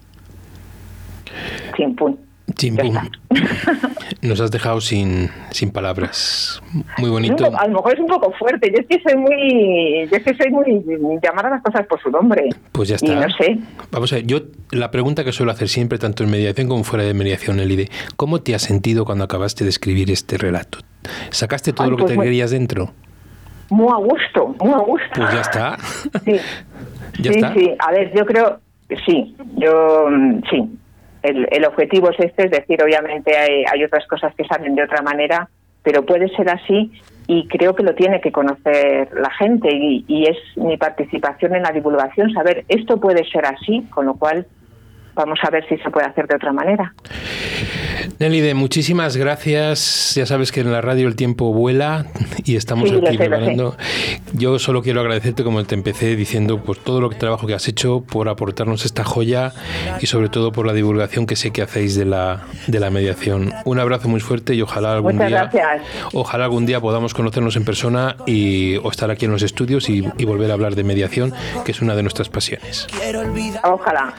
[4.23, 6.63] Nos has dejado sin, sin palabras.
[6.99, 7.45] Muy bonito.
[7.57, 8.71] a lo mejor es un poco fuerte.
[8.71, 12.01] Yo es que soy muy, yo es que soy muy llamar a las cosas por
[12.03, 12.49] su nombre.
[12.73, 13.15] Pues ya está.
[13.15, 13.59] no sé.
[13.91, 14.41] Vamos a ver, yo
[14.73, 18.41] la pregunta que suelo hacer siempre, tanto en mediación como fuera de mediación, Elide, ¿cómo
[18.41, 20.79] te has sentido cuando acabaste de escribir este relato?
[21.31, 22.91] ¿Sacaste todo lo que pues te querías dentro?
[23.71, 25.11] Muy a gusto, muy a gusto.
[25.15, 25.79] Pues ya está.
[26.25, 26.33] Sí.
[27.23, 27.71] ¿Ya sí, sí.
[27.79, 28.61] A ver, yo creo,
[29.07, 30.80] sí, yo mm, sí
[31.23, 35.49] el, objetivo es este, es decir, obviamente hay, otras cosas que salen de otra manera,
[35.83, 36.93] pero puede ser así
[37.27, 41.63] y creo que lo tiene que conocer la gente y, y, es mi participación en
[41.63, 44.47] la divulgación, saber esto puede ser así, con lo cual
[45.15, 46.93] vamos a ver si se puede hacer de otra manera.
[48.19, 50.15] Nelly, muchísimas gracias.
[50.15, 52.07] Ya sabes que en la radio el tiempo vuela
[52.45, 53.77] y estamos aquí preparando.
[54.33, 57.67] Yo solo quiero agradecerte, como te empecé diciendo, por todo lo que trabajo que has
[57.69, 59.53] hecho, por aportarnos esta joya
[60.01, 63.53] y sobre todo por la divulgación que sé que hacéis de la, de la mediación.
[63.65, 65.51] Un abrazo muy fuerte y ojalá algún día
[66.13, 70.03] ojalá algún día podamos conocernos en persona y o estar aquí en los estudios y,
[70.31, 71.33] volver a hablar de mediación,
[71.65, 72.87] que es una de nuestras pasiones.
[73.65, 74.15] Ojalá.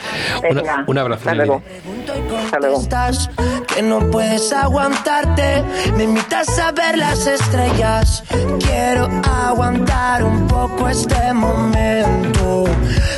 [0.88, 1.30] Un abrazo.
[1.30, 1.62] Hasta luego.
[2.46, 2.82] Hasta luego
[3.74, 5.64] que no puedes aguantarte.
[5.96, 8.24] Me invitas a ver las estrellas.
[8.60, 12.66] Quiero aguantar un poco este momento.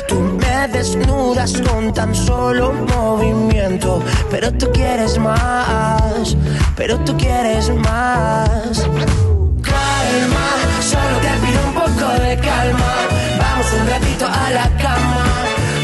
[0.08, 4.02] Tú me desnudas con tan solo movimiento.
[4.30, 6.36] Pero tú quieres más.
[6.76, 8.88] Pero tú quieres más.
[9.62, 10.46] Calma,
[10.80, 12.94] solo te pido un poco de calma.
[13.38, 15.24] Vamos un ratito a la cama.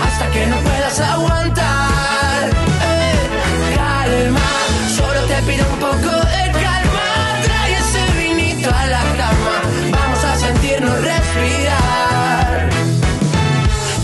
[0.05, 1.50] Hasta que no puedas aguantar.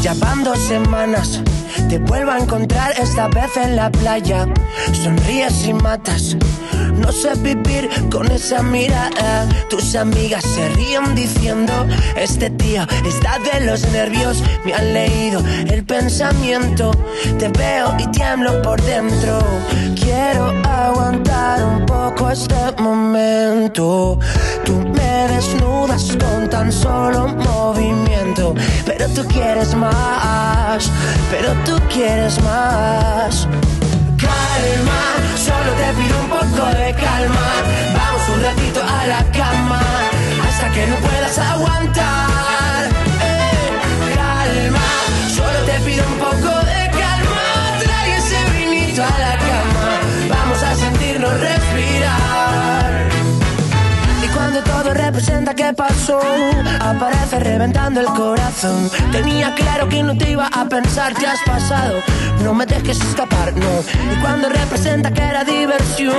[0.06, 1.40] Ya van dos semanas,
[1.88, 4.46] te vuelvo a encontrar esta vez en la playa.
[4.92, 6.36] Sonríes y matas.
[6.94, 9.48] No sé vivir con esa mirada.
[9.68, 11.72] Tus amigas se ríen diciendo:
[12.14, 14.44] Este tío está de los nervios.
[14.64, 16.92] Me han leído el pensamiento.
[17.40, 19.40] Te veo y tiemblo por dentro.
[19.96, 24.20] Quiero aguantar un poco este momento.
[24.64, 27.55] Tú me desnudas con tan solo
[29.16, 30.90] tú quieres más.
[31.30, 33.48] Pero tú quieres más
[34.18, 35.02] calma,
[35.36, 37.48] solo te pido un poco de calma.
[37.96, 39.80] Vamos un ratito a la cama,
[40.46, 42.65] hasta que no puedas aguantar.
[55.16, 56.20] Representa que pasó,
[56.78, 58.90] aparece reventando el corazón.
[59.12, 62.02] Tenía claro que no te iba a pensar, te has pasado
[62.46, 63.80] no me dejes escapar, no.
[64.12, 66.14] Y cuando representa que era diversión,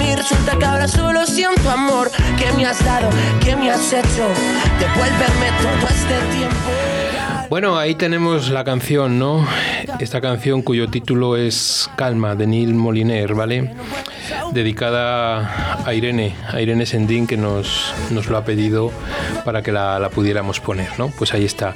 [0.00, 2.10] y resulta que ahora solo siento amor.
[2.38, 3.10] ¿Qué me has dado?
[3.44, 4.26] ¿Qué me has hecho?
[4.80, 7.05] Devuélveme todo este tiempo.
[7.48, 9.46] Bueno, ahí tenemos la canción, ¿no?
[10.00, 13.72] Esta canción cuyo título es Calma, de Neil Moliner, ¿vale?
[14.52, 18.90] dedicada a Irene, a Irene Sendín, que nos, nos lo ha pedido
[19.44, 21.08] para que la, pudiéramos poner, ¿no?
[21.16, 21.74] Pues ahí está.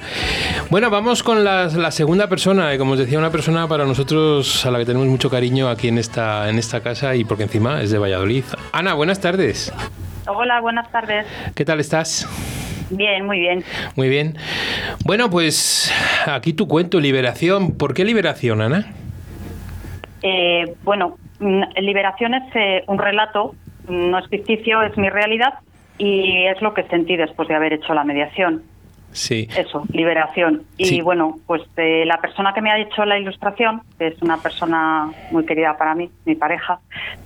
[0.71, 4.79] Bueno, vamos con la, segunda persona, como os decía, una persona para nosotros a la
[4.79, 7.99] que tenemos mucho cariño aquí en esta, en esta casa y porque encima es de
[7.99, 8.45] Valladolid.
[8.73, 9.73] Ana, buenas tardes.
[10.27, 11.27] Hola, buenas tardes.
[11.55, 12.27] ¿Qué tal estás?
[12.91, 13.65] Bien, muy bien.
[13.97, 14.37] Muy bien.
[15.05, 15.93] Bueno, pues
[16.27, 17.77] aquí tu cuento, Liberación.
[17.77, 18.93] ¿Por qué Liberación, Ana?
[20.23, 21.17] Eh, bueno,
[21.77, 23.55] liberación es eh, un relato,
[23.89, 25.55] no es ficticio, es mi realidad
[25.99, 28.63] y es lo que sentí después de haber hecho la mediación.
[29.13, 29.49] Sí.
[29.57, 30.63] Eso, liberación.
[30.77, 34.37] Y bueno, pues eh, la persona que me ha hecho la ilustración, que es una
[34.39, 36.81] persona muy querida para mí, mi pareja,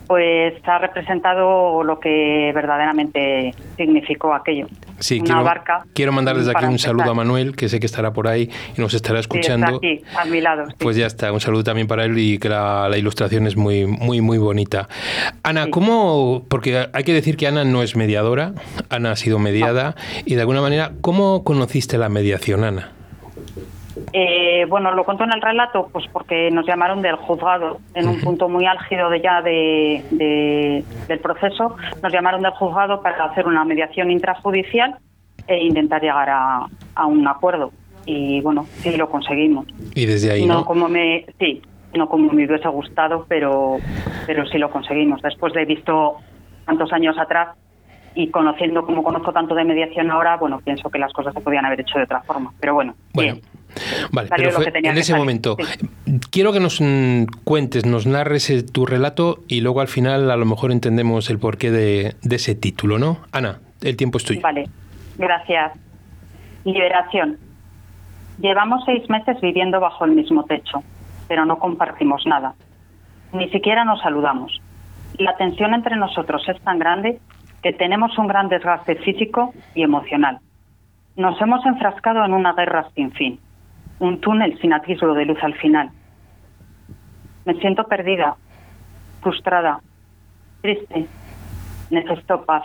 [0.06, 4.66] pues ha representado lo que verdaderamente significó aquello.
[4.98, 8.12] Sí, quiero, barca quiero mandar desde aquí un saludo a Manuel, que sé que estará
[8.12, 9.80] por ahí y nos estará escuchando.
[9.80, 10.64] Sí, a mi lado.
[10.78, 14.20] Pues ya está, un saludo también para él y que la, ilustración es muy, muy,
[14.20, 14.88] muy bonita.
[15.42, 16.44] Ana, ¿cómo?
[16.48, 18.52] Porque hay que decir que Ana no es mediadora,
[18.88, 22.92] Ana ha sido mediada y de alguna manera, ¿cómo conociste la mediación, Ana?
[24.12, 28.20] Eh, bueno, lo cuento en el relato, pues porque nos llamaron del juzgado en un
[28.20, 31.74] punto muy álgido de ya de, del proceso.
[32.00, 34.98] Nos llamaron del juzgado para hacer una mediación intrajudicial
[35.48, 37.72] e intentar llegar a, a un acuerdo.
[38.06, 39.66] Y bueno, sí lo conseguimos.
[39.96, 40.64] Y desde ahí, ¿no?
[40.64, 41.60] como me, sí,
[41.92, 43.78] no como me hubiese gustado, pero,
[44.28, 45.20] pero sí lo conseguimos.
[45.22, 46.18] Después de visto
[46.66, 47.56] tantos años atrás
[48.14, 51.64] y conociendo como conozco tanto de mediación ahora, bueno, pienso que las cosas se podían
[51.64, 52.52] haber hecho de otra forma.
[52.60, 53.36] Pero bueno, bueno.
[54.12, 55.56] Vale, pero en ese momento,
[56.30, 60.36] quiero que nos mm, cuentes, nos narres eh, tu relato y luego al final a
[60.36, 63.18] lo mejor entendemos el porqué de, de ese título, ¿no?
[63.32, 64.40] Ana, el tiempo es tuyo.
[64.42, 64.68] Vale,
[65.18, 65.72] gracias.
[66.64, 67.36] Liberación.
[68.38, 70.82] Llevamos seis meses viviendo bajo el mismo techo,
[71.26, 72.54] pero no compartimos nada.
[73.32, 74.60] Ni siquiera nos saludamos.
[75.18, 77.18] La tensión entre nosotros es tan grande
[77.64, 80.38] que tenemos un gran desgaste físico y emocional.
[81.16, 83.40] Nos hemos enfrascado en una guerra sin fin
[84.00, 85.90] un túnel sin atisbo de luz al final.
[87.46, 88.36] Me siento perdida,
[89.22, 89.80] frustrada,
[90.60, 91.06] triste.
[91.90, 92.64] Necesito paz.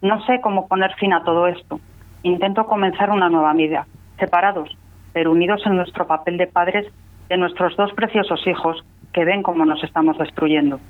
[0.00, 1.80] No sé cómo poner fin a todo esto.
[2.22, 3.86] Intento comenzar una nueva vida,
[4.18, 4.74] separados,
[5.12, 6.90] pero unidos en nuestro papel de padres
[7.28, 8.82] de nuestros dos preciosos hijos
[9.12, 10.80] que ven cómo nos estamos destruyendo.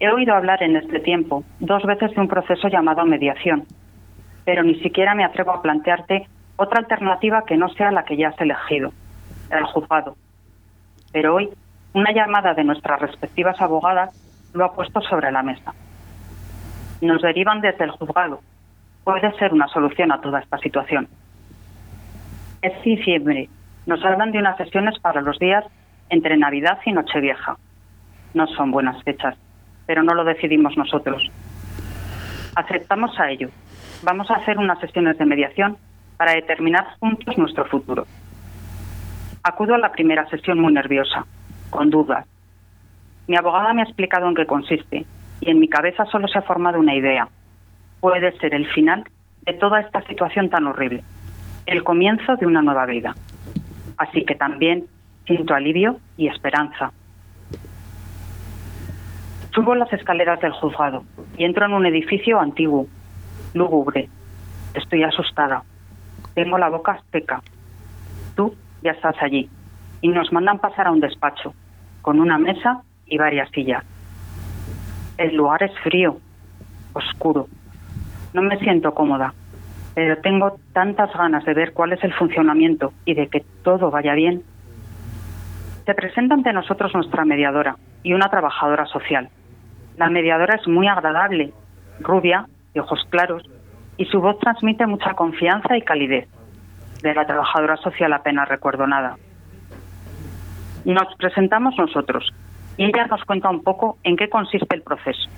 [0.00, 3.66] He oído hablar en este tiempo dos veces de un proceso llamado mediación,
[4.46, 8.28] pero ni siquiera me atrevo a plantearte otra alternativa que no sea la que ya
[8.28, 8.92] has elegido,
[9.50, 10.16] el juzgado.
[11.12, 11.50] Pero hoy,
[11.92, 14.10] una llamada de nuestras respectivas abogadas
[14.54, 15.74] lo ha puesto sobre la mesa.
[17.02, 18.40] Nos derivan desde el juzgado.
[19.04, 21.08] Puede ser una solución a toda esta situación.
[22.62, 23.50] Es diciembre.
[23.84, 25.64] Nos hablan de unas sesiones para los días
[26.08, 27.58] entre Navidad y Nochevieja.
[28.32, 29.36] No son buenas fechas,
[29.90, 31.20] pero no lo decidimos nosotros.
[32.54, 33.48] Aceptamos a ello.
[34.04, 35.78] Vamos a hacer unas sesiones de mediación
[36.16, 38.06] para determinar juntos nuestro futuro.
[39.42, 41.26] Acudo a la primera sesión muy nerviosa,
[41.70, 42.24] con dudas.
[43.26, 45.06] Mi abogada me ha explicado en qué consiste
[45.40, 47.26] y en mi cabeza solo se ha formado una idea.
[47.98, 49.02] Puede ser el final
[49.42, 51.02] de toda esta situación tan horrible,
[51.66, 53.16] el comienzo de una nueva vida.
[53.96, 54.84] Así que también
[55.26, 56.92] siento alivio y esperanza.
[59.52, 61.02] Subo las escaleras del juzgado
[61.36, 62.86] y entro en un edificio antiguo,
[63.52, 64.08] lúgubre.
[64.74, 65.64] Estoy asustada.
[66.34, 67.42] Tengo la boca seca.
[68.36, 69.50] Tú ya estás allí.
[70.02, 71.52] Y nos mandan pasar a un despacho,
[72.00, 73.84] con una mesa y varias sillas.
[75.18, 76.18] El lugar es frío,
[76.92, 77.48] oscuro.
[78.32, 79.34] No me siento cómoda,
[79.94, 84.14] pero tengo tantas ganas de ver cuál es el funcionamiento y de que todo vaya
[84.14, 84.44] bien.
[85.84, 89.28] Se presenta ante nosotros nuestra mediadora y una trabajadora social.
[90.00, 91.52] La mediadora es muy agradable,
[92.00, 93.42] rubia, de ojos claros,
[93.98, 96.26] y su voz transmite mucha confianza y calidez.
[97.02, 99.18] De la trabajadora social apenas recuerdo nada.
[100.86, 102.32] Nos presentamos nosotros
[102.78, 105.28] y ella nos cuenta un poco en qué consiste el proceso.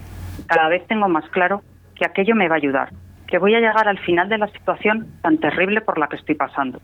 [0.47, 1.63] Cada vez tengo más claro
[1.97, 2.91] que aquello me va a ayudar,
[3.27, 6.37] que voy a llegar al final de la situación tan terrible por la que estoy
[6.37, 6.81] pasando.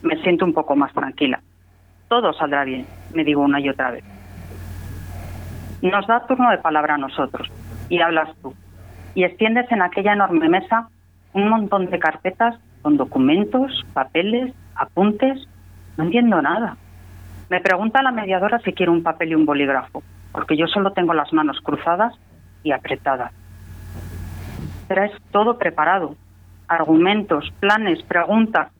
[0.00, 1.42] Me siento un poco más tranquila.
[2.08, 4.11] Todo saldrá bien, me digo una y otra vez.
[5.82, 7.50] Nos da turno de palabra a nosotros
[7.88, 8.54] y hablas tú.
[9.14, 10.88] Y extiendes en aquella enorme mesa
[11.32, 15.46] un montón de carpetas con documentos, papeles, apuntes.
[15.96, 16.76] No entiendo nada.
[17.50, 21.14] Me pregunta la mediadora si quiero un papel y un bolígrafo, porque yo solo tengo
[21.14, 22.14] las manos cruzadas
[22.62, 23.32] y apretadas.
[24.88, 26.14] Traes todo preparado,
[26.68, 28.70] argumentos, planes, preguntas.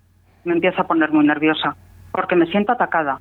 [0.45, 1.77] Me empiezo a poner muy nerviosa,
[2.13, 3.21] porque me siento atacada.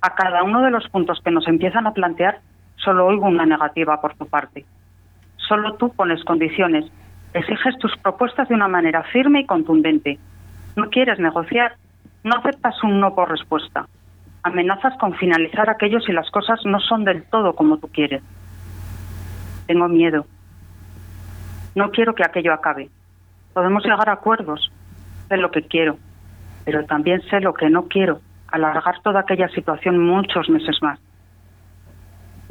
[0.00, 2.40] A cada uno de los puntos que nos empiezan a plantear,
[2.84, 4.64] solo oigo una negativa por tu parte.
[5.36, 6.84] Solo tú pones condiciones,
[7.32, 10.18] exiges tus propuestas de una manera firme y contundente.
[10.76, 11.76] No quieres negociar,
[12.22, 13.86] no aceptas un no por respuesta.
[14.42, 18.22] Amenazas con finalizar aquello si las cosas no son del todo como tú quieres.
[19.66, 20.26] Tengo miedo.
[21.74, 22.90] No quiero que aquello acabe.
[23.52, 24.70] Podemos llegar a acuerdos.
[25.28, 25.96] Sé lo que quiero,
[26.64, 31.00] pero también sé lo que no quiero, alargar toda aquella situación muchos meses más.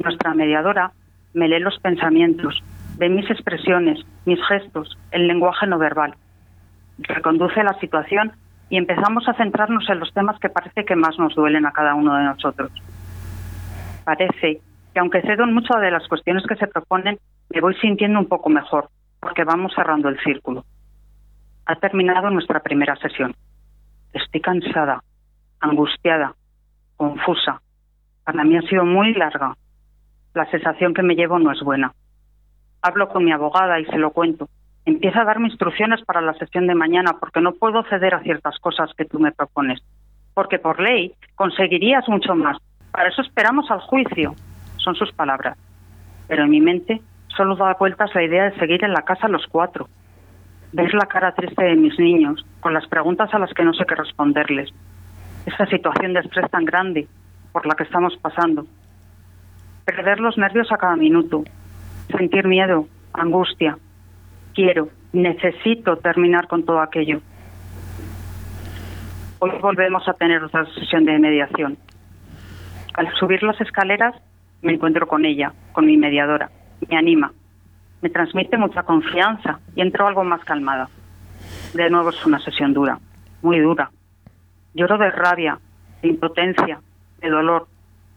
[0.04, 0.92] Nuestra mediadora
[1.32, 2.62] me lee los pensamientos,
[2.98, 6.14] ve mis expresiones, mis gestos, el lenguaje no verbal.
[6.98, 8.32] Reconduce la situación
[8.68, 11.94] y empezamos a centrarnos en los temas que parece que más nos duelen a cada
[11.94, 12.70] uno de nosotros.
[14.04, 14.60] Parece
[14.92, 18.28] que aunque cedo en muchas de las cuestiones que se proponen, me voy sintiendo un
[18.28, 18.90] poco mejor,
[19.20, 20.64] porque vamos cerrando el círculo.
[21.66, 23.34] Ha terminado nuestra primera sesión.
[24.12, 25.02] Estoy cansada,
[25.60, 26.34] angustiada,
[26.96, 27.62] confusa.
[28.22, 29.56] Para mí ha sido muy larga.
[30.34, 31.92] La sensación que me llevo no es buena.
[32.82, 34.48] Hablo con mi abogada y se lo cuento.
[34.84, 38.58] Empieza a darme instrucciones para la sesión de mañana porque no puedo ceder a ciertas
[38.58, 39.80] cosas que tú me propones.
[40.34, 42.58] Porque por ley conseguirías mucho más.
[42.90, 44.34] Para eso esperamos al juicio
[44.84, 45.56] son sus palabras.
[46.28, 49.46] Pero en mi mente solo da vueltas la idea de seguir en la casa los
[49.46, 49.88] cuatro.
[50.72, 53.84] Ver la cara triste de mis niños, con las preguntas a las que no sé
[53.86, 54.70] qué responderles.
[55.46, 57.06] Esa situación de estrés tan grande
[57.52, 58.66] por la que estamos pasando.
[59.84, 61.44] Perder los nervios a cada minuto.
[62.16, 63.78] Sentir miedo, angustia.
[64.54, 67.20] Quiero, necesito terminar con todo aquello.
[69.40, 71.76] Hoy volvemos a tener otra sesión de mediación.
[72.94, 74.14] Al subir las escaleras
[74.62, 76.50] me encuentro con ella, con mi mediadora.
[76.88, 77.32] Me anima,
[78.00, 80.88] me transmite mucha confianza y entro algo más calmada.
[81.74, 82.98] De nuevo es una sesión dura,
[83.42, 83.90] muy dura.
[84.72, 85.58] Lloro de rabia,
[86.00, 86.80] de impotencia,
[87.20, 87.66] de dolor,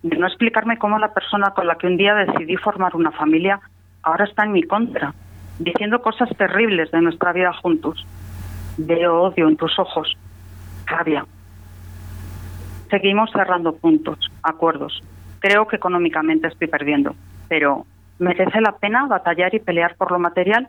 [0.04, 3.60] de no explicarme cómo la persona con la que un día decidí formar una familia
[4.04, 5.14] ahora está en mi contra,
[5.60, 8.06] diciendo cosas terribles de nuestra vida juntos.
[8.78, 10.18] Veo odio en tus ojos,
[10.86, 11.26] rabia.
[12.90, 15.02] Seguimos cerrando puntos, acuerdos,
[15.40, 17.16] Creo que económicamente estoy perdiendo,
[17.48, 17.86] pero
[18.20, 20.68] ¿merece la pena batallar y pelear por lo material?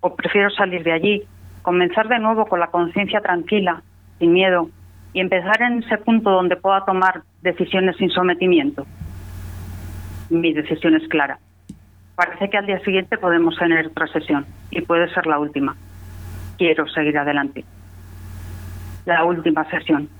[0.00, 1.22] ¿O prefiero salir de allí,
[1.62, 3.82] comenzar de nuevo con la conciencia tranquila,
[4.18, 4.70] sin miedo,
[5.16, 8.86] y empezar en ese punto donde pueda tomar decisiones sin sometimiento?
[10.28, 11.38] Mi decisión es clara.
[12.14, 15.74] Parece que al día siguiente podemos tener otra sesión y puede ser la última.
[16.58, 17.64] Quiero seguir adelante.
[19.06, 20.10] La última sesión.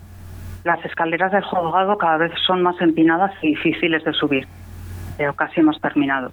[0.65, 4.47] Las escaleras del juzgado cada vez son más empinadas y difíciles de subir,
[5.19, 6.33] pero casi hemos terminado.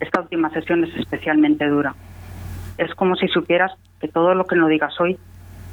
[0.00, 1.94] Esta última sesión es especialmente dura.
[2.76, 3.70] Es como si supieras
[4.00, 5.16] que todo lo que no digas hoy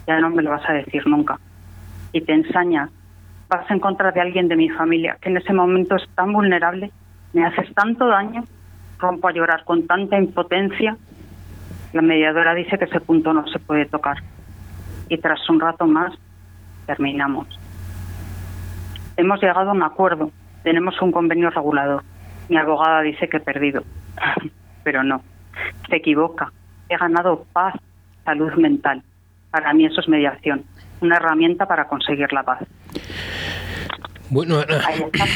[0.06, 1.40] ya no me lo vas a decir nunca.
[2.14, 2.90] Y te ensañas,
[3.50, 6.92] vas en contra de alguien de mi familia que en ese momento es tan vulnerable,
[7.34, 8.44] me haces tanto daño,
[9.00, 10.96] rompo a llorar con tanta impotencia.
[11.92, 14.18] La mediadora dice que ese punto no se puede tocar.
[15.10, 16.14] Y tras un rato más
[16.86, 17.48] terminamos.
[19.18, 20.32] Hemos llegado a un acuerdo,
[20.64, 22.04] tenemos un convenio regulador.
[22.50, 23.84] Mi abogada dice que he perdido,
[24.84, 25.22] pero no,
[25.90, 26.52] se equivoca.
[26.90, 27.76] He ganado paz,
[28.26, 29.04] salud mental.
[29.52, 30.64] Para mí eso es mediación,
[31.04, 32.60] una herramienta para conseguir la paz.
[34.34, 34.84] Bueno, Ana,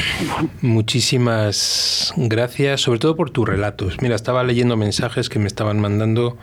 [0.62, 4.02] muchísimas gracias, sobre todo por tus relatos.
[4.02, 6.36] Mira, estaba leyendo mensajes que me estaban mandando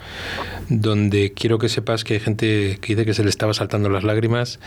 [0.69, 4.05] donde quiero que sepas que hay gente que dice que se le estaba saltando las
[4.05, 4.61] lágrimas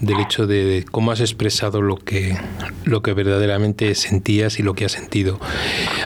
[0.00, 2.36] del hecho de cómo has expresado lo que,
[2.84, 5.40] lo que verdaderamente sentías y lo que has sentido.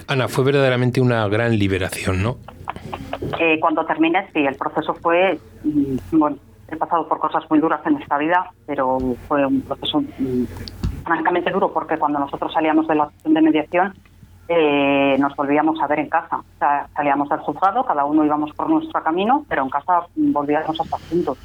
[0.06, 2.38] Ana, fue verdaderamente una gran liberación, ¿no?
[3.38, 6.38] Eh, cuando terminé, sí, el proceso fue, mm, bueno,
[6.68, 10.44] he pasado por cosas muy duras en esta vida, pero fue un proceso mm,
[11.04, 13.94] francamente duro porque cuando nosotros salíamos de la sesión de mediación
[14.48, 16.36] eh, nos volvíamos a ver en casa.
[16.38, 20.80] O sea, salíamos del juzgado, cada uno íbamos por nuestro camino, pero en casa volvíamos
[20.80, 21.38] a estar juntos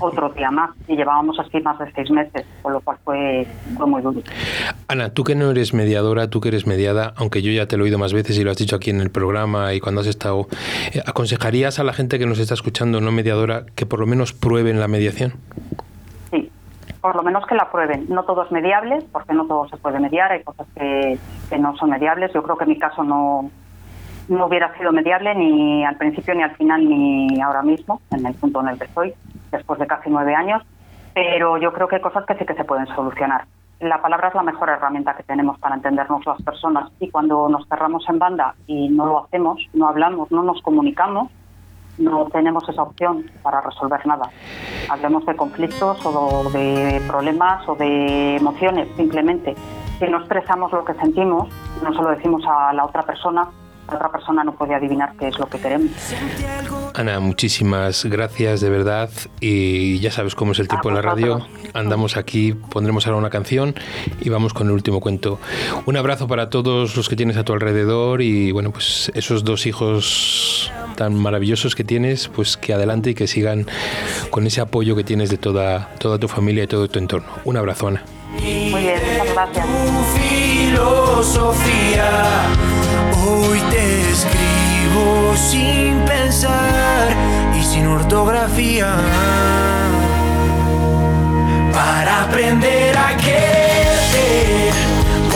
[0.00, 0.70] otro día más.
[0.88, 3.46] Y llevábamos así más de seis meses, con lo cual fue,
[3.86, 4.22] muy duro.
[4.88, 7.84] Ana, tú que no eres mediadora, tú que eres mediada, aunque yo ya te lo
[7.84, 10.06] he oído más veces y lo has dicho aquí en el programa y cuando has
[10.06, 10.46] estado,
[10.92, 14.32] eh, ¿aconsejarías a la gente que nos está escuchando no mediadora que por lo menos
[14.32, 15.34] prueben la mediación?
[16.30, 16.50] Sí,
[17.00, 18.06] por lo menos que la prueben.
[18.08, 21.18] No todo es mediable, porque no todo se puede mediar, hay cosas que,
[21.48, 22.32] que no son mediables.
[22.32, 23.50] Yo creo que en mi caso no,
[24.28, 28.34] no hubiera sido mediable ni al principio, ni al final, ni ahora mismo, en el
[28.34, 29.14] punto en el que estoy
[29.50, 30.62] después de casi nueve años,
[31.14, 33.46] pero yo creo que hay cosas que sí que se pueden solucionar.
[33.80, 37.66] La palabra es la mejor herramienta que tenemos para entendernos las personas y cuando nos
[37.66, 41.30] cerramos en banda y no lo hacemos, no hablamos, no nos comunicamos,
[41.96, 44.28] no tenemos esa opción para resolver nada.
[44.90, 49.54] Hablemos de conflictos o de problemas o de emociones, simplemente.
[49.98, 51.48] Si no expresamos lo que sentimos,
[51.82, 53.48] no se lo decimos a la otra persona,
[53.96, 55.90] otra persona no puede adivinar qué es lo que queremos.
[56.94, 59.10] Ana, muchísimas gracias de verdad
[59.40, 61.46] y ya sabes cómo es el tiempo en la radio.
[61.74, 63.74] Andamos aquí, pondremos ahora una canción
[64.20, 65.38] y vamos con el último cuento.
[65.86, 69.66] Un abrazo para todos los que tienes a tu alrededor y bueno, pues esos dos
[69.66, 73.66] hijos tan maravillosos que tienes, pues que adelante y que sigan
[74.30, 77.28] con ese apoyo que tienes de toda, toda tu familia y todo tu entorno.
[77.44, 78.04] Un abrazo, Ana.
[78.40, 79.66] Muy bien, muchas gracias.
[83.22, 83.69] Hoy te
[85.36, 87.08] sin pensar
[87.58, 88.88] y sin ortografía.
[91.72, 94.72] Para aprender a querer,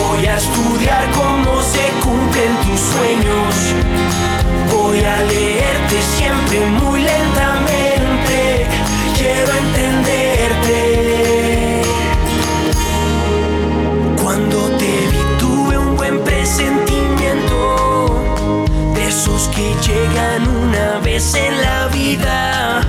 [0.01, 3.55] voy a estudiar cómo se cumplen tus sueños.
[4.73, 7.24] Voy a leerte siempre muy lentamente.
[20.17, 22.81] Una vez en la vida.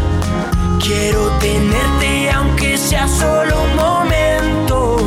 [0.79, 4.97] Quiero tenerte aunque sea solo un momento.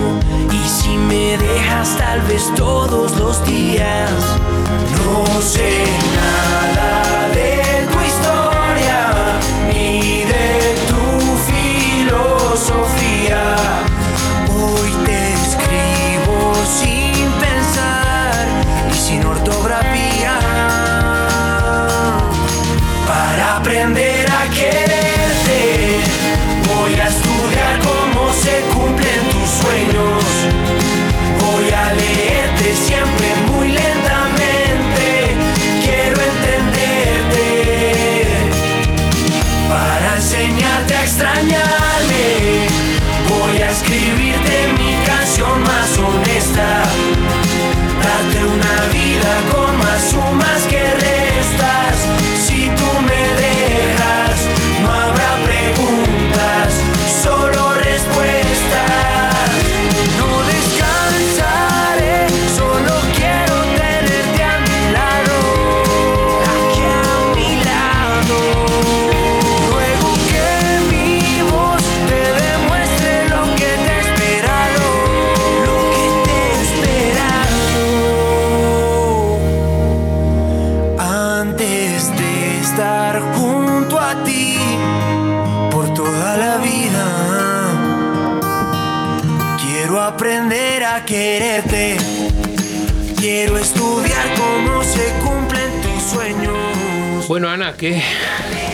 [0.50, 4.10] Y si me dejas tal vez todos los días.
[4.96, 5.84] No sé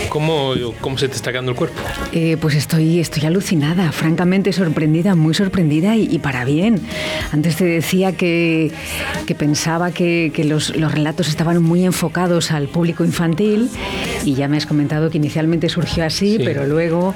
[0.09, 1.81] ¿Cómo, ¿Cómo se te está quedando el cuerpo?
[2.13, 6.81] Eh, pues estoy, estoy alucinada, francamente sorprendida, muy sorprendida y, para bien.
[7.33, 8.71] Antes te decía que,
[9.27, 13.71] que pensaba que, que los, los, relatos estaban muy enfocados al público infantil
[14.25, 17.15] y ya me has comentado que inicialmente surgió así, pero luego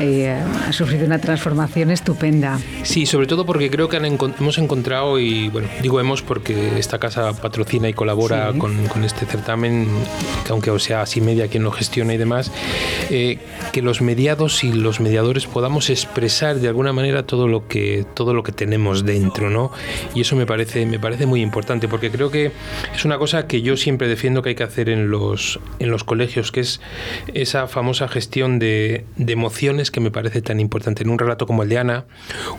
[0.00, 0.36] eh,
[0.66, 2.58] ha sufrido una transformación estupenda.
[2.82, 7.32] Sí, sobre todo porque creo que hemos encontrado, y bueno, digo hemos porque esta casa
[7.32, 9.88] patrocina y colabora con, este certamen,
[10.44, 12.52] que aunque sea así media quien lo gestiona y demás,
[13.10, 13.38] eh,
[13.72, 18.34] que los mediados y los mediadores podamos expresar de alguna manera todo lo que, todo
[18.34, 19.70] lo que tenemos dentro, ¿no?
[20.14, 22.52] Y eso me parece, me parece muy importante, porque creo que
[22.94, 26.04] es una cosa que yo siempre defiendo que hay que hacer en los, en los
[26.04, 26.80] colegios, que es
[27.34, 31.02] esa famosa gestión de, emociones que me parece tan importante.
[31.02, 32.04] En un relato como el de Ana,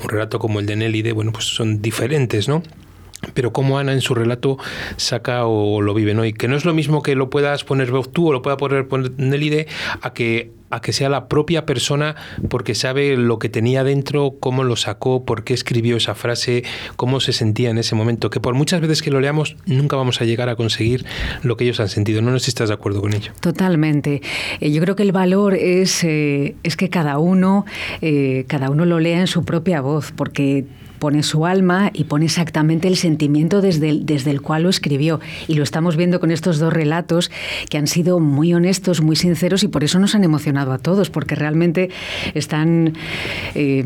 [0.02, 2.64] un relato como el de Nélide, bueno, pues son diferentes, ¿no?
[3.34, 4.58] pero cómo Ana en su relato
[4.96, 6.24] saca o lo vive, ¿no?
[6.24, 8.88] Y que no es lo mismo que lo puedas poner tú o lo pueda poner,
[8.88, 9.68] poner Nelide
[10.02, 12.16] a que a que sea la propia persona
[12.50, 16.64] porque sabe lo que tenía dentro, cómo lo sacó, por qué escribió esa frase,
[16.96, 20.22] cómo se sentía en ese momento, que por muchas veces que lo leamos nunca vamos
[20.22, 21.06] a llegar a conseguir
[21.44, 22.22] lo que ellos han sentido.
[22.22, 23.32] No sé si estás de acuerdo con ello.
[23.40, 24.22] Totalmente.
[24.60, 27.66] Eh, yo creo que el valor es, eh, es que cada uno,
[28.02, 30.66] eh, cada uno lo lea en su propia voz, porque
[31.00, 35.20] pone su alma y pone exactamente el sentimiento desde el, desde el cual lo escribió.
[35.48, 37.32] Y lo estamos viendo con estos dos relatos
[37.70, 41.10] que han sido muy honestos, muy sinceros y por eso nos han emocionado a todos,
[41.10, 41.90] porque realmente
[42.34, 42.94] están,
[43.56, 43.86] eh,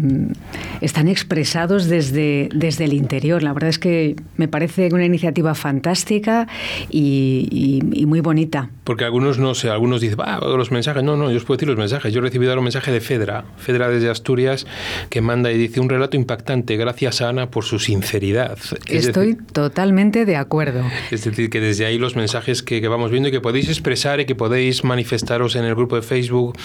[0.82, 3.44] están expresados desde, desde el interior.
[3.44, 6.48] La verdad es que me parece una iniciativa fantástica
[6.90, 8.70] y, muy bonita.
[8.84, 11.04] Porque algunos no sé, algunos dicen, ah, los mensajes.
[11.04, 12.14] No, no, yo os puedo decir los mensajes.
[12.14, 14.68] Yo he recibido un mensaje de Fedra, Fedra desde Asturias,
[15.10, 16.78] que manda y dice un relato impactante.
[16.78, 18.58] Gracias Ana por su sinceridad.
[18.88, 20.84] Estoy totalmente de acuerdo.
[21.12, 24.26] Es decir, que desde ahí los mensajes que, vamos viendo y que podéis expresar y
[24.26, 26.58] que podéis manifestaros en el grupo de Facebook,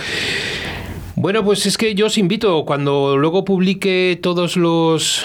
[1.14, 5.24] Bueno, pues es que yo os invito, cuando luego publique todos los,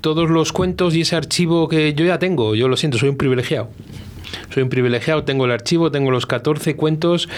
[0.00, 3.16] todos los cuentos y ese archivo que yo ya tengo, yo lo siento, soy un
[3.16, 3.70] privilegiado
[4.52, 7.28] soy un privilegiado, tengo el archivo, tengo los 14 cuentos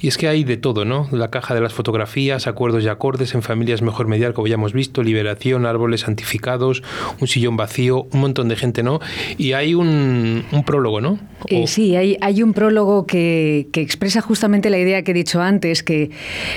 [0.00, 1.08] y es que hay de todo, ¿no?
[1.12, 4.72] La caja de las fotografías, acuerdos y acordes en familias mejor medial, como ya hemos
[4.72, 6.82] visto, liberación, árboles santificados,
[7.20, 9.00] un sillón vacío, un montón de gente, ¿no?
[9.36, 11.18] Y hay un, prólogo, ¿no?
[11.46, 15.82] Eh, sí, hay, hay, un prólogo que, expresa justamente la idea que he dicho antes,
[15.82, 16.10] que,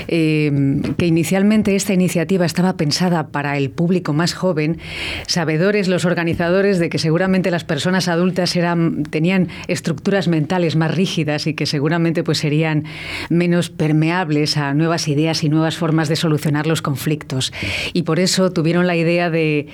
[0.08, 4.80] eh, que inicialmente esta iniciativa estaba pensada para el público más joven,
[5.28, 9.50] sabedores los organizadores de que seguramente las personas adultas eran, tenían
[9.82, 12.84] estructuras mentales más rígidas y que seguramente pues serían
[13.30, 17.52] menos permeables a nuevas ideas y nuevas formas de solucionar los conflictos.
[17.92, 19.68] Y por eso tuvieron la idea de,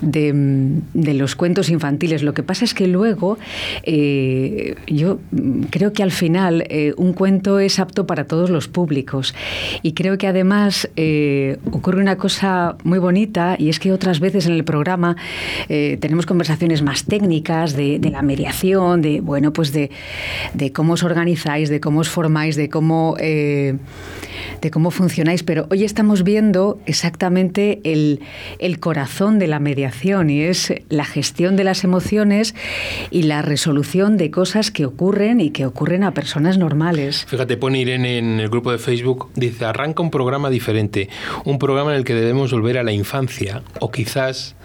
[0.00, 2.24] de, los cuentos infantiles.
[2.24, 3.38] Lo que pasa es que luego
[3.84, 5.20] eh, yo
[5.70, 9.36] creo que al final eh, un cuento es apto para todos los públicos.
[9.82, 14.46] Y creo que además eh, ocurre una cosa muy bonita y es que otras veces
[14.46, 15.16] en el programa
[15.68, 19.90] tenemos conversaciones más técnicas de, de la mediación, de, bueno, pues de,
[20.72, 23.76] cómo os organizáis, de cómo os formáis, de cómo, eh,
[24.60, 28.20] de cómo funcionáis, pero hoy estamos viendo exactamente el,
[28.80, 32.54] corazón de la mediación y es la gestión de las emociones
[33.10, 37.24] y la resolución de cosas que ocurren y que ocurren a personas normales.
[37.26, 41.08] Fíjate, pone Irene en el grupo de Facebook, dice, arranca un programa diferente,
[41.44, 44.56] un programa en el que debemos volver a la infancia, o quizás,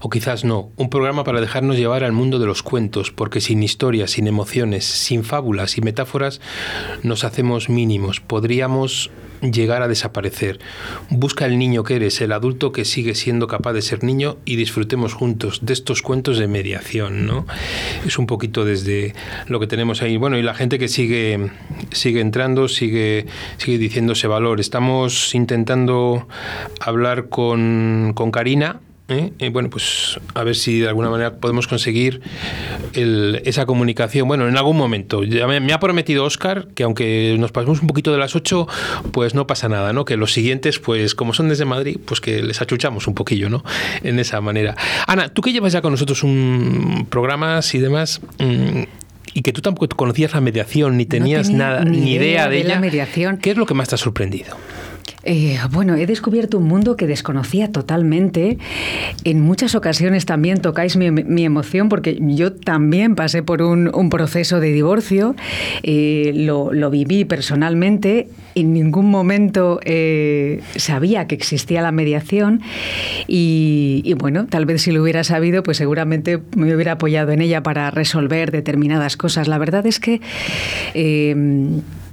[0.00, 3.62] o quizás no, un programa para dejarnos llevar al mundo de los cuentos, porque sin
[3.62, 6.40] historia, sin emociones, sin fábulas y metáforas,
[7.02, 8.20] nos hacemos mínimos.
[8.20, 9.10] Podríamos
[9.40, 10.58] llegar a desaparecer.
[11.10, 14.56] Busca el niño que eres, el adulto que sigue siendo capaz de ser niño y
[14.56, 17.46] disfrutemos juntos de estos cuentos de mediación, ¿no?
[18.06, 19.14] Es un poquito desde
[19.46, 20.16] lo que tenemos ahí.
[20.16, 21.50] Bueno, y la gente que sigue
[21.92, 23.26] sigue entrando, sigue
[23.58, 24.60] sigue diciéndose valor.
[24.60, 26.28] Estamos intentando
[26.80, 29.50] hablar con, con Karina ¿eh?
[29.50, 32.20] bueno, pues a ver si de alguna manera podemos conseguir
[32.92, 34.28] esa comunicación.
[34.28, 35.24] Bueno, en algún momento.
[35.24, 38.66] Ya me, ha prometido Oscar que aunque nos pasemos un poquito de las 8,
[39.12, 40.04] pues no pasa nada, ¿no?
[40.04, 43.64] Que los siguientes, pues como son desde Madrid, pues que les achuchamos un poquillo, ¿no?
[44.02, 44.76] En esa manera.
[45.06, 48.20] Ana, tú que llevas ya con nosotros un programas y demás...
[48.38, 48.82] Mm,
[49.34, 52.80] y que tú tampoco conocías la mediación, ni tenías nada, ni idea, de, ella.
[52.80, 53.36] mediación.
[53.36, 54.56] ¿Qué es lo que más te ha sorprendido?
[55.28, 58.58] Eh, bueno, he descubierto un mundo que desconocía totalmente.
[59.24, 64.72] En muchas ocasiones también tocáis mi, emoción porque yo también pasé por un, proceso de
[64.72, 65.34] divorcio,
[65.82, 72.60] eh, lo, viví personalmente, en ningún momento eh, sabía que existía la mediación
[73.26, 77.64] y, bueno, tal vez si lo hubiera sabido, pues seguramente me hubiera apoyado en ella
[77.64, 79.48] para resolver determinadas cosas.
[79.48, 80.20] La verdad es que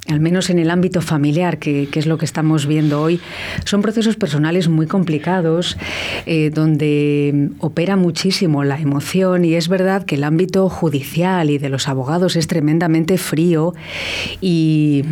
[0.09, 3.21] al menos en el ámbito familiar, que, es lo que estamos viendo hoy,
[3.63, 5.77] son procesos personales muy complicados,
[6.25, 11.69] eh, donde opera muchísimo la emoción y es verdad que el ámbito judicial y de
[11.69, 13.73] los abogados es tremendamente frío
[14.41, 15.03] y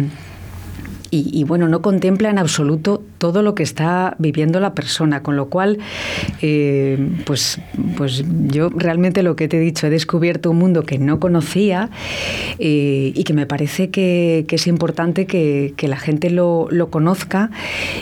[1.13, 5.45] y, bueno, no contempla en absoluto todo lo que está viviendo la persona, con lo
[5.47, 5.77] cual,
[6.41, 7.59] eh, pues,
[7.95, 11.91] pues yo realmente lo que te he dicho, he descubierto un mundo que no conocía
[12.57, 17.51] eh, y que me parece que, es importante que, la gente lo, conozca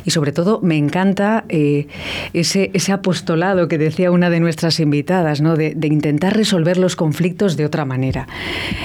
[0.06, 1.88] y sobre todo me encanta eh,
[2.34, 5.58] ese, apostolado que decía una de nuestras invitadas, ¿no?
[5.58, 8.26] de, intentar resolver los conflictos de otra manera.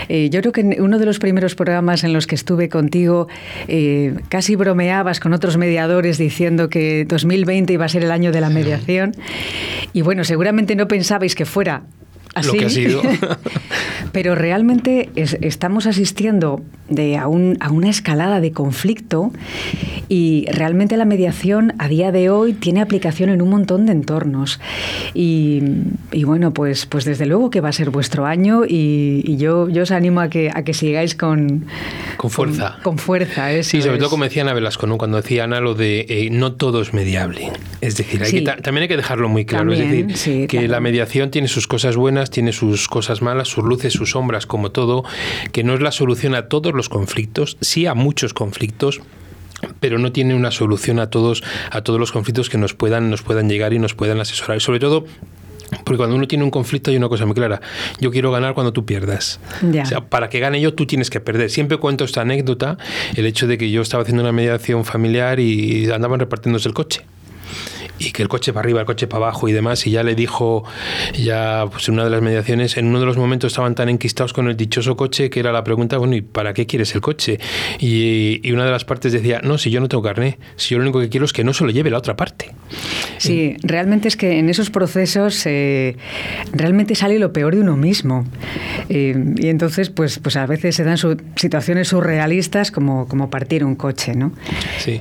[0.09, 3.28] yo creo que en uno de los primeros programas en los que estuve contigo,
[4.28, 8.51] casi bromeabas con otros mediadores diciendo que 2020 iba a ser el año de la
[8.51, 9.14] mediación.
[9.93, 11.85] Y bueno, seguramente no pensabais que fuera
[12.35, 12.49] así.
[12.49, 13.03] Lo que ha sido.
[14.12, 19.32] Pero realmente estamos asistiendo de a, una escalada de conflicto
[20.09, 24.61] y realmente la mediación a día de hoy tiene aplicación en un montón de entornos.
[25.14, 25.62] Y,
[26.24, 29.91] bueno, pues, pues desde luego que va a ser vuestro año y, yo, yo os
[29.91, 31.66] animo a que, a que sigáis con...
[32.16, 32.78] Con fuerza.
[32.82, 33.62] Con, fuerza, ¿eh?
[33.62, 34.99] Sí, sobre todo como decía Ana Velasco, ¿no?
[34.99, 37.51] cuando decía Ana lo de eh, no todo es mediable.
[37.80, 38.22] Es decir,
[38.62, 39.72] también hay que dejarlo muy claro.
[39.72, 39.78] es
[40.09, 44.11] decir, que la mediación tiene sus cosas buenas, tiene sus cosas malas, sus luces, sus
[44.11, 45.05] sombras, como todo,
[45.53, 49.01] que no es la solución a todos los conflictos, sí a muchos conflictos,
[49.81, 53.22] pero no tiene una solución a todos a todos los conflictos que nos puedan nos
[53.22, 54.61] puedan llegar y nos puedan asesorar.
[54.61, 55.07] sobre todo
[55.85, 57.61] porque cuando uno tiene un conflicto hay una cosa muy clara.
[57.99, 59.41] Yo quiero ganar cuando tú pierdas.
[59.62, 61.51] O sea, para que gane yo, tú tienes que perder.
[61.51, 62.79] Siempre cuento esta anécdota,
[63.16, 67.05] el hecho de que yo estaba haciendo una mediación familiar y andaban repartiéndose el coche
[67.99, 70.14] y que el coche para arriba, el coche para abajo y demás, y ya le
[70.14, 70.64] dijo,
[71.14, 74.32] ya pues en una de las mediaciones, en uno de los momentos estaban tan enquistados
[74.32, 77.38] con el dichoso coche que era la pregunta, bueno, ¿y para qué quieres el coche?
[77.78, 80.78] Y, y una de las partes decía, no, si yo no tengo carné, si yo
[80.78, 82.51] lo único que quiero es que no se lo lleve la otra parte.
[83.18, 85.97] Sí, realmente es que en esos procesos eh,
[86.53, 88.24] realmente sale lo peor de uno mismo.
[88.88, 90.99] Eh, y entonces, pues, pues a veces se dan
[91.36, 94.32] situaciones surrealistas como, como partir un coche, ¿no?
[94.78, 95.01] Sí.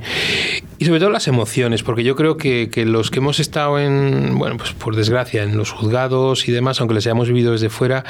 [0.83, 4.37] Y sobre todo las emociones, porque yo creo que, que, los que hemos estado en,
[4.37, 8.03] bueno, pues por desgracia, en los juzgados y demás, aunque les hayamos vivido desde fuera,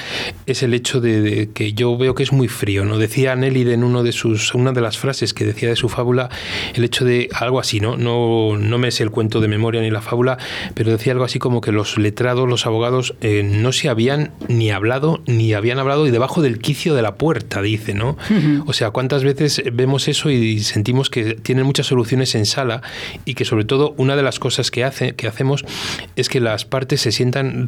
[0.47, 2.97] es el hecho de, que yo veo que es muy frío, ¿no?
[2.97, 6.29] Decía Nelly en uno de sus, una de las frases que decía de su fábula,
[6.73, 7.95] el hecho de algo así, ¿no?
[7.95, 10.39] No, no me sé el cuento de memoria ni la fábula,
[10.73, 14.71] pero decía algo así como que los letrados, los abogados, eh, no se habían ni
[14.71, 18.17] hablado, ni habían hablado y debajo del quicio de la puerta, dice, ¿no?
[18.65, 22.47] O sea, ¿cuántas veces vemos eso y sentimos que tienen muchas soluciones en
[23.25, 25.65] y que sobre todo una de las cosas que, hace, que hacemos
[26.15, 27.65] es que las partes se sientan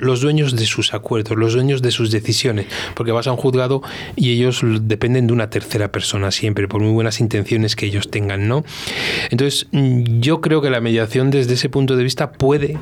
[0.00, 3.82] los dueños de sus acuerdos, los dueños de sus decisiones, porque vas a un juzgado
[4.16, 8.48] y ellos dependen de una tercera persona siempre, por muy buenas intenciones que ellos tengan,
[8.48, 8.64] ¿no?
[9.30, 12.78] Entonces, mm, yo creo que la mediación desde ese punto de vista puede,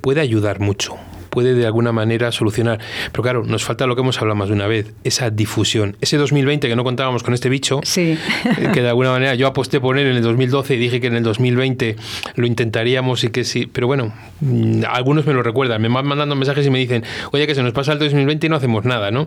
[0.00, 0.96] puede ayudar mucho,
[1.34, 2.78] puede de alguna manera solucionar.
[3.10, 5.96] Pero claro, nos falta lo que hemos hablado más de una vez, esa difusión.
[6.00, 8.16] Ese 2020 que no contábamos con este bicho, sí.
[8.44, 11.08] Eh, que de alguna manera yo aposté por él en el 2012 y dije que
[11.08, 11.96] en el 2020
[12.36, 13.66] lo intentaríamos y que sí.
[13.66, 17.48] Pero bueno, mm, algunos me lo recuerdan, me van mandando mensajes y me dicen, oye,
[17.48, 19.26] que se nos pasa el 2020 y no hacemos nada, ¿no?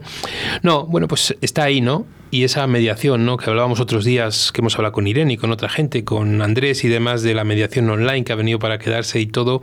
[0.64, 2.06] No, bueno, pues está ahí, ¿no?
[2.30, 3.38] Y esa mediación, ¿no?
[3.38, 6.84] que hablábamos otros días, que hemos hablado con Irene y con otra gente, con Andrés
[6.84, 9.62] y demás de la mediación online que ha venido para quedarse y todo,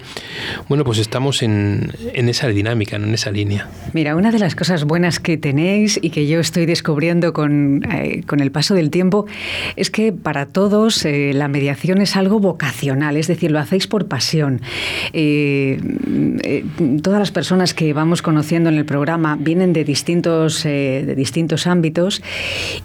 [0.69, 3.69] bueno, pues estamos en, en esa dinámica, en esa línea.
[3.93, 8.23] Mira, una de las cosas buenas que tenéis y que yo estoy descubriendo con, eh,
[8.27, 9.27] con el paso del tiempo
[9.77, 14.07] es que para todos eh, la mediación es algo vocacional, es decir, lo hacéis por
[14.07, 14.61] pasión.
[15.13, 15.81] Eh,
[17.03, 22.23] todas las personas que vamos conociendo en el programa vienen de distintos, de distintos ámbitos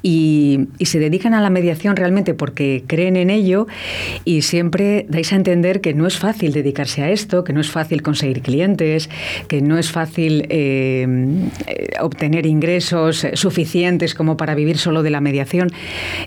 [0.02, 3.68] y, se dedican a la mediación realmente porque creen en ello
[4.26, 7.70] y siempre dais a entender que no es fácil dedicarse a esto, que no es
[7.70, 9.08] fácil conseguir clientes,
[9.48, 11.06] que no es fácil eh,
[12.02, 15.70] obtener ingresos suficientes como para vivir solo de la mediación.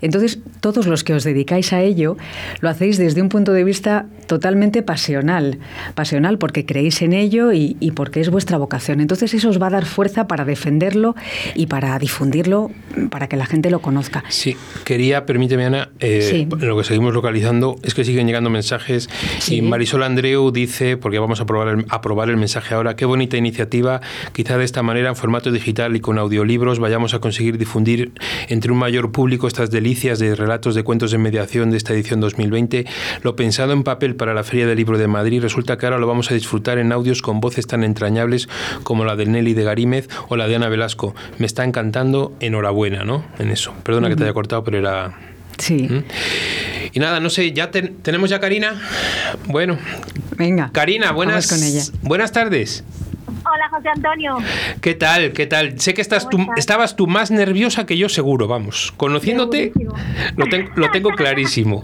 [0.01, 2.17] Entonces, todos los que os dedicáis a ello
[2.61, 5.59] lo hacéis desde un punto de vista totalmente pasional,
[5.95, 9.01] pasional porque creéis en ello y, porque es vuestra vocación.
[9.01, 11.15] Entonces, eso os va a dar fuerza para defenderlo
[11.55, 12.71] y para difundirlo,
[13.11, 14.25] para que la gente lo conozca.
[14.29, 19.09] Sí, quería, permíteme Ana, eh, lo que seguimos localizando es que siguen llegando mensajes
[19.49, 23.05] y Marisol Andreu dice, porque vamos a probar el, a probar el mensaje ahora, qué
[23.05, 24.01] bonita iniciativa,
[24.33, 28.13] quizá de esta manera en formato digital y con audiolibros vayamos a conseguir difundir
[28.49, 32.21] entre un mayor público estas delicias de relatos de cuentos de mediación de esta edición
[32.21, 32.87] 2020.
[33.23, 36.07] Lo pensado en papel para la Feria del Libro de Madrid resulta que ahora lo
[36.07, 38.49] vamos a disfrutar en audios con voces tan entrañables
[38.83, 41.15] como la de Nelly de Garímez o la de Ana Velasco.
[41.39, 43.22] Me está encantando, enhorabuena, ¿no?
[43.39, 43.75] En eso.
[43.83, 45.13] Perdona que te haya cortado, pero era
[45.59, 45.89] Sí.
[45.89, 46.05] ¿Mm?
[46.93, 48.81] Y nada, no sé, ya tenemos ya Karina.
[49.47, 49.79] Bueno.
[50.37, 50.71] Venga.
[50.73, 51.83] Karina, buenas, con ella.
[52.03, 52.85] buenas tardes.
[53.55, 54.39] Hola, José Antonio.
[54.81, 55.33] ¿Qué tal?
[55.33, 55.79] ¿Qué tal?
[55.79, 58.95] Sé que estás tú, estabas tú más nerviosa que yo, seguro, vamos.
[58.97, 59.73] Conociéndote,
[60.37, 61.83] lo, lo tengo clarísimo.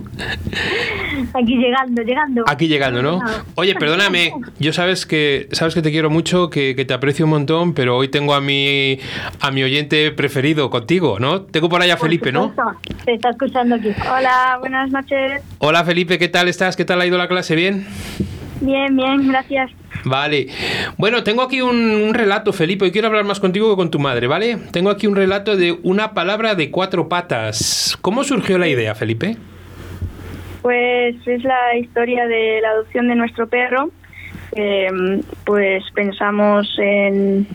[1.34, 2.44] Aquí llegando, llegando.
[2.46, 3.20] Aquí llegando, ¿no?
[3.56, 7.74] Oye, perdóname, yo sabes que sabes que te quiero mucho, que, te aprecio un montón,
[7.74, 8.98] pero hoy tengo a mi
[9.40, 11.42] a mi oyente preferido contigo, ¿no?
[11.42, 12.54] Tengo por allá a Felipe, ¿no?
[13.04, 13.90] Te está escuchando aquí.
[14.10, 15.42] Hola, buenas noches.
[15.58, 16.76] Hola Felipe, ¿qué tal estás?
[16.76, 17.54] ¿Qué tal ha ido la clase?
[17.56, 17.86] ¿Bien?
[18.61, 19.70] Bien, bien, gracias.
[20.04, 20.48] Vale.
[20.96, 23.98] Bueno, tengo aquí un, un, relato, Felipe, y quiero hablar más contigo que con tu
[23.98, 24.59] madre, ¿vale?
[24.72, 27.96] Tengo aquí un relato de una palabra de cuatro patas.
[28.00, 29.36] ¿Cómo surgió la idea, Felipe?
[30.62, 33.90] Pues es la historia de la adopción de nuestro perro.
[35.44, 37.46] pues pensamos en,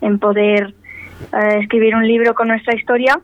[0.00, 0.74] en poder
[1.32, 3.18] eh, escribir un libro con nuestra historia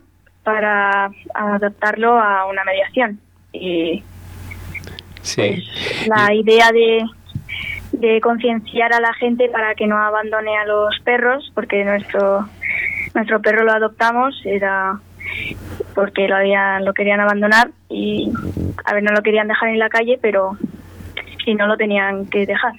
[0.44, 3.20] para adaptarlo a una mediación.
[3.52, 4.02] Y
[5.22, 7.04] pues, la idea de,
[7.92, 12.48] de concienciar a la gente para que no abandone a los perros, porque nuestro
[13.14, 14.98] nuestro perro lo adoptamos, era
[15.94, 18.32] porque lo habían lo querían abandonar y
[18.84, 20.56] a ver no lo querían dejar en la calle pero
[21.46, 22.72] y no lo tenían que dejar.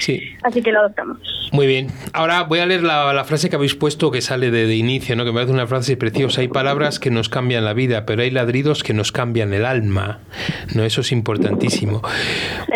[0.00, 0.22] Sí.
[0.42, 1.18] Así que lo adoptamos.
[1.52, 1.88] Muy bien.
[2.12, 5.24] Ahora voy a leer la, frase que habéis puesto que sale de, inicio, ¿no?
[5.24, 6.40] que me parece una frase preciosa.
[6.40, 10.20] Hay palabras que nos cambian la vida, pero hay ladridos que nos cambian el alma.
[10.74, 10.84] ¿no?
[10.84, 12.02] Eso es importantísimo.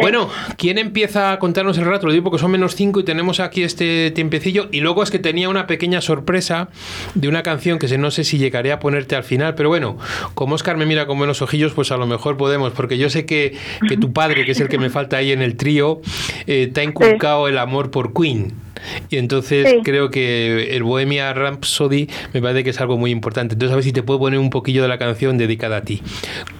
[0.00, 2.06] Bueno, ¿quién empieza a contarnos el relato?
[2.06, 4.68] Lo digo porque son menos cinco y tenemos aquí este tiempecillo.
[4.70, 6.68] Y luego es que tenía una pequeña sorpresa
[7.14, 9.96] de una canción que no sé si llegaré a ponerte al final, pero bueno,
[10.34, 13.26] como Oscar me mira con buenos ojillos, pues a lo mejor podemos, porque yo sé
[13.26, 13.56] que,
[13.88, 16.00] que tu padre, que es el que me falta ahí en el trío,
[16.46, 18.66] eh, te ha inculcado el amor por Queen.
[19.08, 23.54] Y entonces creo que el Bohemia Rhapsody me parece que es algo muy importante.
[23.54, 26.02] Entonces a ver si te puedo poner un poquillo de la canción dedicada a ti.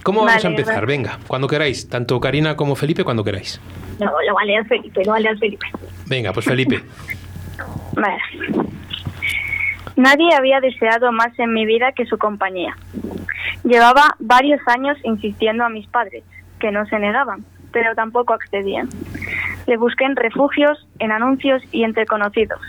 [0.03, 0.85] ¿Cómo vamos a empezar?
[0.85, 1.89] Venga, cuando queráis.
[1.89, 3.61] Tanto Karina como Felipe, cuando queráis.
[3.99, 5.67] No, lo vale al Felipe, lo vale al Felipe.
[6.05, 6.81] Venga, pues Felipe.
[7.93, 8.17] vale.
[9.95, 12.75] Nadie había deseado más en mi vida que su compañía.
[13.63, 16.23] Llevaba varios años insistiendo a mis padres,
[16.59, 18.89] que no se negaban pero tampoco accedían.
[19.65, 22.59] Le busqué en refugios, en anuncios y entre conocidos,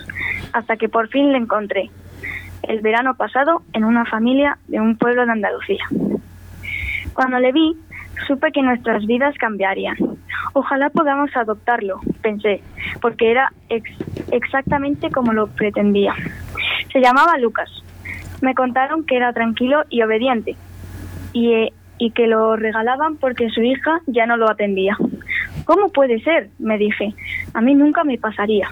[0.53, 1.91] hasta que por fin le encontré,
[2.63, 5.85] el verano pasado, en una familia de un pueblo de Andalucía.
[7.15, 7.77] Cuando le vi,
[8.27, 9.97] supe que nuestras vidas cambiarían.
[10.53, 12.63] Ojalá podamos adoptarlo, pensé,
[13.01, 13.53] porque era
[14.31, 16.15] exactamente como lo pretendía.
[16.93, 17.71] Se llamaba Lucas.
[18.41, 20.57] Me contaron que era tranquilo y obediente,
[21.33, 24.97] y eh, y que lo regalaban porque su hija ya no lo atendía.
[25.65, 26.51] ¿Cómo puede ser?
[26.59, 27.15] me dije.
[27.55, 28.69] A mí nunca me pasaría.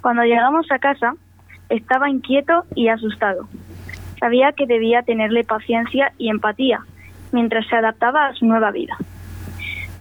[0.00, 1.14] Cuando llegamos a casa,
[1.68, 3.48] estaba inquieto y asustado.
[4.20, 6.80] Sabía que debía tenerle paciencia y empatía
[7.32, 8.96] mientras se adaptaba a su nueva vida.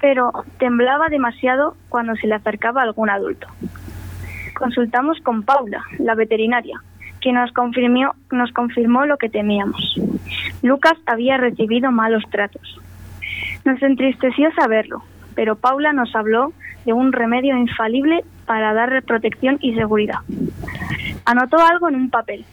[0.01, 3.47] Pero temblaba demasiado cuando se le acercaba algún adulto.
[4.57, 6.81] Consultamos con Paula, la veterinaria,
[7.21, 9.99] que nos confirmó, nos confirmó lo que temíamos.
[10.61, 12.79] Lucas había recibido malos tratos.
[13.65, 15.03] Nos entristeció saberlo,
[15.35, 16.53] pero Paula nos habló
[16.85, 20.19] de un remedio infalible para darle protección y seguridad.
[21.25, 22.45] Anotó algo en un papel.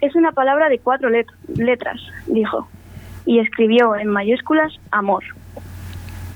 [0.00, 2.68] Es una palabra de cuatro letras, dijo,
[3.24, 5.22] y escribió en mayúsculas amor.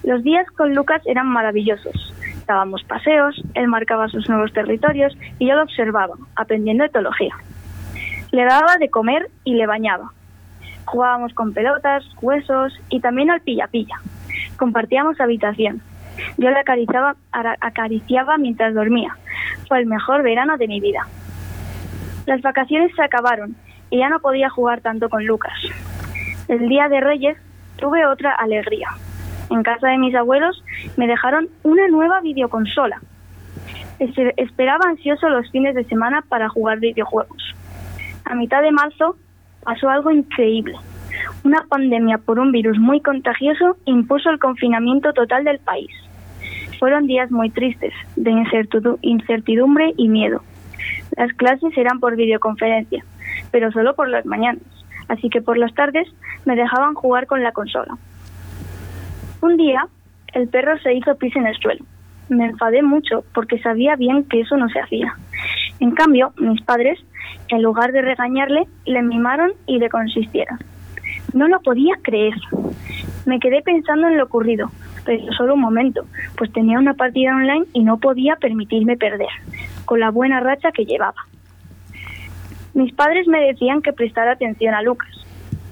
[0.02, 2.14] Los días con Lucas eran maravillosos.
[2.50, 7.32] Dábamos paseos, él marcaba sus nuevos territorios y yo lo observaba, aprendiendo etología.
[8.32, 10.10] Le daba de comer y le bañaba.
[10.84, 14.00] Jugábamos con pelotas, huesos y también al pilla-pilla.
[14.56, 15.80] Compartíamos habitación.
[16.38, 19.16] Yo le acariciaba, acariciaba mientras dormía.
[19.68, 21.06] Fue el mejor verano de mi vida.
[22.26, 23.54] Las vacaciones se acabaron
[23.90, 25.54] y ya no podía jugar tanto con Lucas.
[26.48, 27.36] El día de Reyes
[27.76, 28.88] tuve otra alegría
[29.50, 30.62] en casa de mis abuelos,
[30.96, 33.00] me dejaron una nueva videoconsola.
[33.98, 37.54] Esperaba ansioso los fines de semana para jugar videojuegos.
[38.24, 39.16] A mitad de marzo
[39.62, 40.74] pasó algo increíble.
[41.44, 45.90] Una pandemia por un virus muy contagioso impuso el confinamiento total del país.
[46.78, 48.30] Fueron días muy tristes, de
[49.02, 50.42] incertidumbre y miedo.
[51.16, 53.04] Las clases eran por videoconferencia,
[53.50, 54.62] pero solo por las mañanas,
[55.08, 56.08] así que por las tardes
[56.46, 57.98] me dejaban jugar con la consola.
[59.42, 59.86] Un día,
[60.34, 61.84] el perro se hizo pis en el suelo.
[62.28, 65.16] Me enfadé mucho porque sabía bien que eso no se hacía.
[65.80, 66.98] En cambio, mis padres,
[67.48, 70.58] en lugar de regañarle, le mimaron y le consistieron.
[71.32, 72.34] No lo podía creer.
[73.24, 74.70] Me quedé pensando en lo ocurrido,
[75.04, 76.04] pero solo un momento,
[76.36, 79.28] pues tenía una partida online y no podía permitirme perder,
[79.86, 81.26] con la buena racha que llevaba.
[82.74, 85.10] Mis padres me decían que prestara atención a Lucas,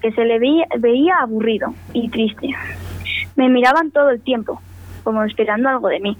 [0.00, 2.50] que se le veía, veía aburrido y triste.
[3.38, 4.60] Me miraban todo el tiempo,
[5.04, 6.16] como esperando algo de mí.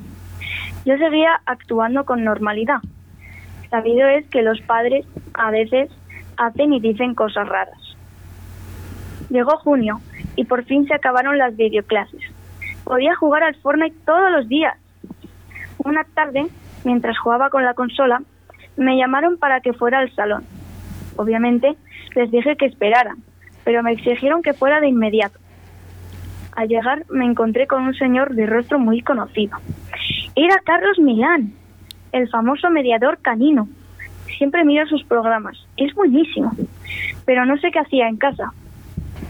[0.85, 2.79] Yo seguía actuando con normalidad.
[3.71, 5.05] Sabido es que los padres
[5.35, 5.91] a veces
[6.37, 7.97] hacen y dicen cosas raras.
[9.31, 10.01] Llegó junio
[10.37, 12.23] y por fin se acabaron las videoclases.
[12.85, 14.77] Podía jugar al Fortnite todos los días.
[15.79, 16.47] Una tarde,
[16.85, 18.23] mientras jugaba con la consola,
[18.77, 20.45] me llamaron para que fuera al salón.
[21.17, 21.75] Obviamente,
[22.15, 23.17] les dije que esperaran,
[23.65, 25.41] pero me exigieron que fuera de inmediato.
[26.59, 29.57] Al llegar me encontré con un señor de rostro muy conocido.
[30.35, 31.53] Era Carlos Milán,
[32.11, 33.69] el famoso mediador canino.
[34.39, 35.57] Siempre miro sus programas.
[35.77, 36.51] Es buenísimo.
[37.25, 38.53] Pero no sé qué hacía en casa.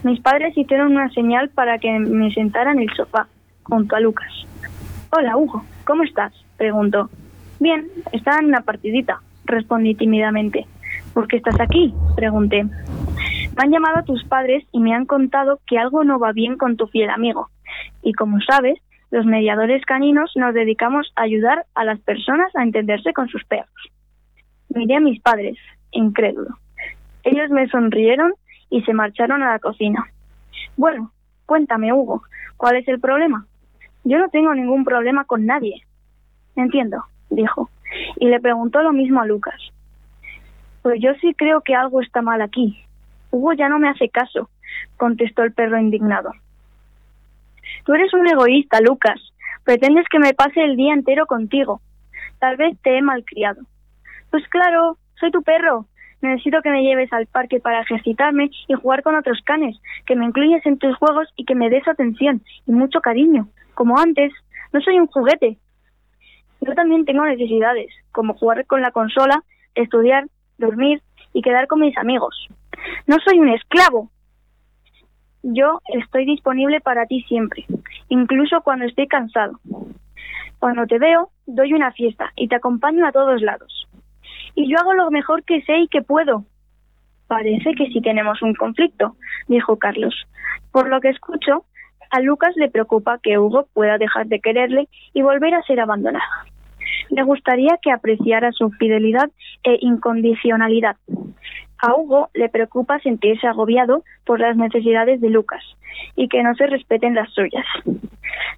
[0.04, 3.26] Mis padres hicieron una señal para que me sentara en el sofá,
[3.62, 4.32] junto a Lucas.
[5.10, 6.32] Hola, Hugo, ¿cómo estás?
[6.56, 7.10] preguntó.
[7.60, 10.66] Bien, estaba en una partidita, respondí tímidamente.
[11.12, 11.92] ¿Por qué estás aquí?
[12.16, 12.64] pregunté.
[13.58, 16.56] Me han llamado a tus padres y me han contado que algo no va bien
[16.56, 17.50] con tu fiel amigo.
[18.02, 18.78] Y como sabes,
[19.10, 23.90] los mediadores caninos nos dedicamos a ayudar a las personas a entenderse con sus perros.
[24.68, 25.58] Miré a mis padres,
[25.90, 26.56] incrédulo.
[27.24, 28.32] Ellos me sonrieron
[28.70, 30.06] y se marcharon a la cocina.
[30.76, 31.10] Bueno,
[31.44, 32.22] cuéntame, Hugo,
[32.56, 33.44] ¿cuál es el problema?
[34.04, 35.82] Yo no tengo ningún problema con nadie.
[36.54, 37.70] Entiendo, dijo,
[38.20, 39.60] y le preguntó lo mismo a Lucas.
[40.82, 42.84] Pues yo sí creo que algo está mal aquí.
[43.30, 44.50] Hugo ya no me hace caso,
[44.96, 46.32] contestó el perro indignado.
[47.84, 49.20] Tú eres un egoísta, Lucas.
[49.64, 51.80] Pretendes que me pase el día entero contigo.
[52.38, 53.62] Tal vez te he malcriado.
[54.30, 55.86] Pues claro, soy tu perro.
[56.20, 60.24] Necesito que me lleves al parque para ejercitarme y jugar con otros canes, que me
[60.24, 64.32] incluyes en tus juegos y que me des atención y mucho cariño, como antes.
[64.72, 65.58] No soy un juguete.
[66.60, 70.26] Yo también tengo necesidades, como jugar con la consola, estudiar,
[70.58, 71.02] dormir
[71.32, 72.48] y quedar con mis amigos.
[73.06, 74.10] No soy un esclavo.
[75.42, 77.64] Yo estoy disponible para ti siempre,
[78.08, 79.60] incluso cuando estoy cansado.
[80.58, 83.88] Cuando te veo, doy una fiesta y te acompaño a todos lados
[84.58, 86.44] y yo hago lo mejor que sé y que puedo.
[87.28, 89.14] Parece que sí tenemos un conflicto,
[89.46, 90.26] dijo Carlos.
[90.72, 91.64] Por lo que escucho,
[92.10, 96.24] a Lucas le preocupa que Hugo pueda dejar de quererle y volver a ser abandonado.
[97.10, 99.30] Le gustaría que apreciara su fidelidad
[99.62, 100.96] e incondicionalidad.
[101.80, 105.62] A Hugo le preocupa sentirse agobiado por las necesidades de Lucas
[106.16, 107.66] y que no se respeten las suyas.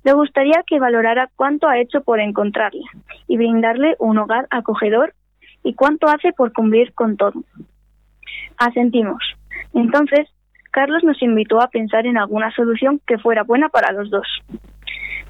[0.05, 2.83] Le gustaría que valorara cuánto ha hecho por encontrarle
[3.27, 5.15] y brindarle un hogar acogedor
[5.63, 7.43] y cuánto hace por cumplir con todo.
[8.57, 9.23] Asentimos.
[9.75, 10.29] Entonces,
[10.71, 14.27] Carlos nos invitó a pensar en alguna solución que fuera buena para los dos.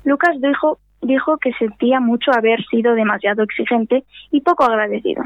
[0.04, 5.22] Lucas dijo, dijo que sentía mucho haber sido demasiado exigente y poco agradecido.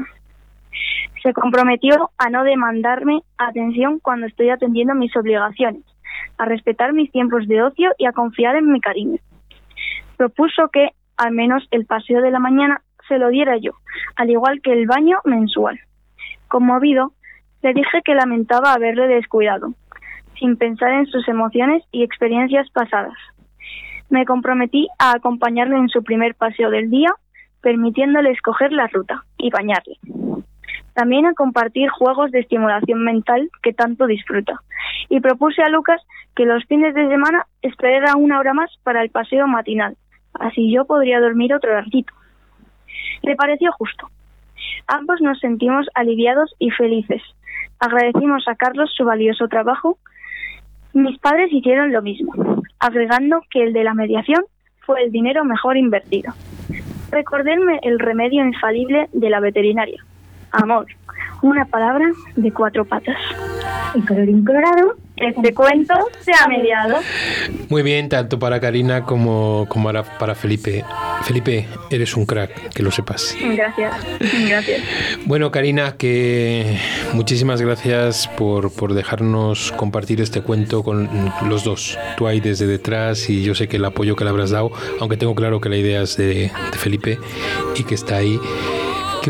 [1.21, 5.83] Se comprometió a no demandarme atención cuando estoy atendiendo mis obligaciones,
[6.37, 9.19] a respetar mis tiempos de ocio y a confiar en mi cariño.
[10.17, 13.71] Propuso que, al menos el paseo de la mañana, se lo diera yo,
[14.15, 15.79] al igual que el baño mensual.
[16.47, 17.13] Conmovido,
[17.61, 19.73] le dije que lamentaba haberle descuidado,
[20.39, 23.17] sin pensar en sus emociones y experiencias pasadas.
[24.09, 27.11] Me comprometí a acompañarle en su primer paseo del día,
[27.61, 29.97] permitiéndole escoger la ruta y bañarle.
[30.95, 34.61] También a compartir juegos de estimulación mental que tanto disfruta.
[35.09, 36.01] Y propuse a Lucas
[36.35, 39.97] que los fines de semana esperara una hora más para el paseo matinal.
[40.33, 42.13] Así yo podría dormir otro ratito.
[43.23, 44.09] Le pareció justo.
[44.87, 47.21] Ambos nos sentimos aliviados y felices.
[47.79, 49.97] Agradecimos a Carlos su valioso trabajo.
[50.93, 54.45] Mis padres hicieron lo mismo, agregando que el de la mediación
[54.85, 56.33] fue el dinero mejor invertido.
[57.11, 60.03] Recordéme el remedio infalible de la veterinaria.
[60.55, 60.85] Amor,
[61.41, 63.17] una palabra de cuatro patas.
[63.93, 66.99] Y colorín colorado, este cuento se ha mediado.
[67.69, 70.83] Muy bien, tanto para Karina como, como para Felipe.
[71.23, 73.35] Felipe, eres un crack, que lo sepas.
[73.41, 73.93] Gracias,
[74.47, 74.81] gracias.
[75.25, 76.77] Bueno, Karina, que
[77.13, 81.09] muchísimas gracias por, por dejarnos compartir este cuento con
[81.47, 81.97] los dos.
[82.17, 85.17] Tú ahí desde detrás y yo sé que el apoyo que le habrás dado, aunque
[85.17, 87.19] tengo claro que la idea es de, de Felipe
[87.75, 88.39] y que está ahí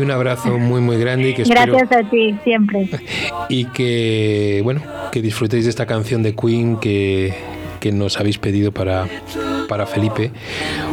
[0.02, 1.30] un abrazo muy, muy grande.
[1.30, 2.88] Y que Gracias a ti, siempre.
[3.48, 4.82] Y que, bueno,
[5.12, 7.34] que disfrutéis de esta canción de Queen que,
[7.80, 9.06] que nos habéis pedido para,
[9.68, 10.32] para Felipe.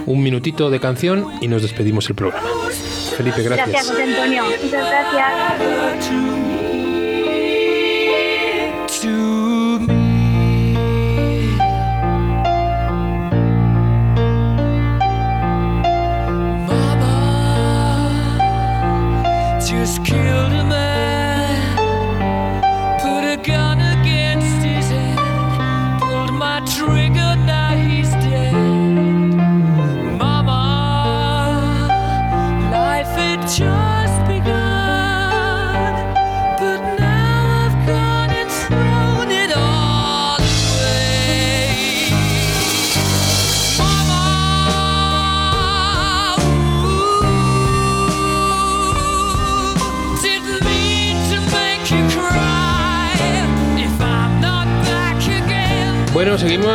[0.05, 2.47] Un minutito de canción y nos despedimos el programa.
[3.17, 3.69] Felipe, gracias.
[3.69, 4.43] Gracias, José Antonio.
[4.63, 6.32] Muchas gracias.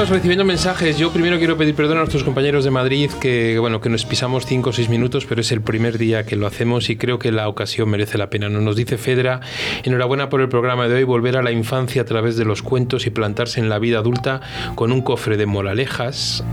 [0.06, 0.96] Recibiendo mensajes.
[0.96, 4.46] Yo primero quiero pedir perdón a nuestros compañeros de Madrid que, bueno, que nos pisamos
[4.46, 7.32] 5 o 6 minutos, pero es el primer día que lo hacemos y creo que
[7.32, 8.48] la ocasión merece la pena.
[8.48, 9.40] Nos dice Fedra,
[9.82, 13.06] enhorabuena por el programa de hoy, volver a la infancia a través de los cuentos
[13.06, 14.40] y plantarse en la vida adulta
[14.76, 16.44] con un cofre de moralejas.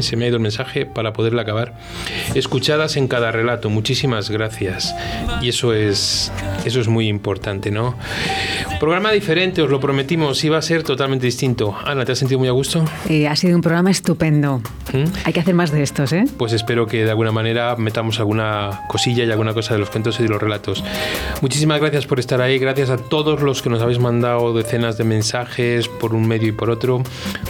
[0.00, 1.74] se me ha ido el mensaje para poderla acabar.
[2.34, 3.68] Escuchadas en cada relato.
[3.68, 4.94] Muchísimas gracias.
[5.42, 6.32] Y eso es,
[6.64, 7.96] eso es muy importante, ¿no?
[8.78, 11.76] Programa diferente, os lo prometimos, iba a ser totalmente distinto.
[11.84, 12.84] Ana, ¿te has sentido muy a gusto?
[13.08, 14.60] Eh, ha sido un programa estupendo.
[14.92, 15.04] ¿Mm?
[15.24, 16.24] Hay que hacer más de estos, ¿eh?
[16.36, 20.18] Pues espero que de alguna manera metamos alguna cosilla y alguna cosa de los cuentos
[20.20, 20.84] y de los relatos.
[21.40, 25.04] Muchísimas gracias por estar ahí, gracias a todos los que nos habéis mandado decenas de
[25.04, 27.02] mensajes por un medio y por otro,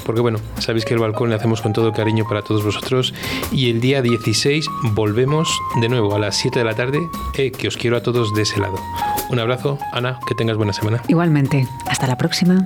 [0.04, 3.14] porque bueno, sabéis que el balcón le hacemos con todo cariño para todos vosotros
[3.50, 5.48] y el día 16 volvemos
[5.80, 7.00] de nuevo a las 7 de la tarde,
[7.36, 8.76] eh, que os quiero a todos de ese lado.
[9.30, 11.02] Un abrazo, Ana, que tengas buena semana.
[11.08, 11.66] Igualmente.
[11.86, 12.64] Hasta la próxima.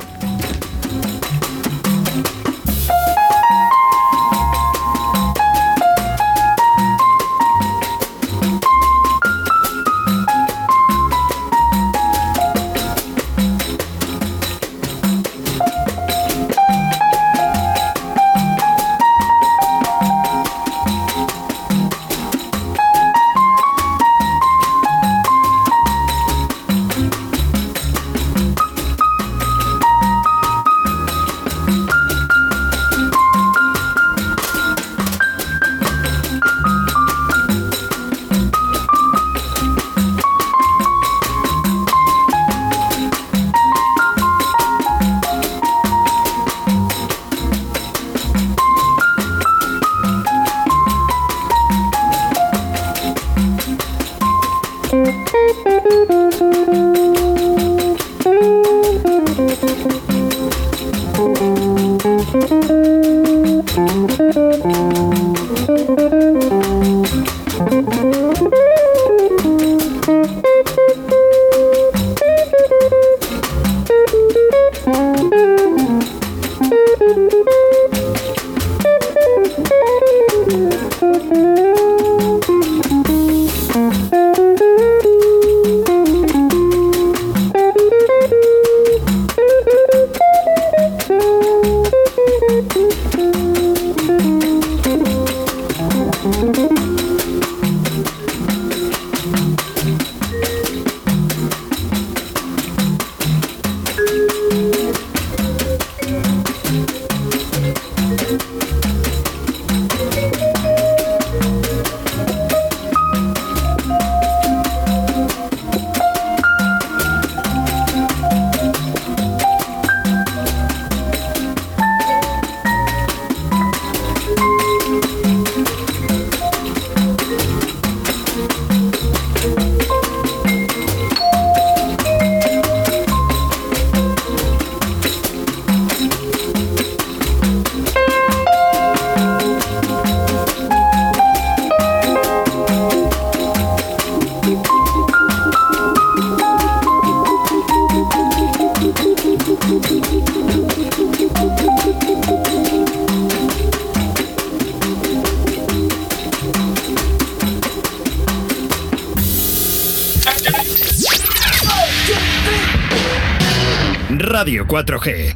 [164.77, 165.36] 4G.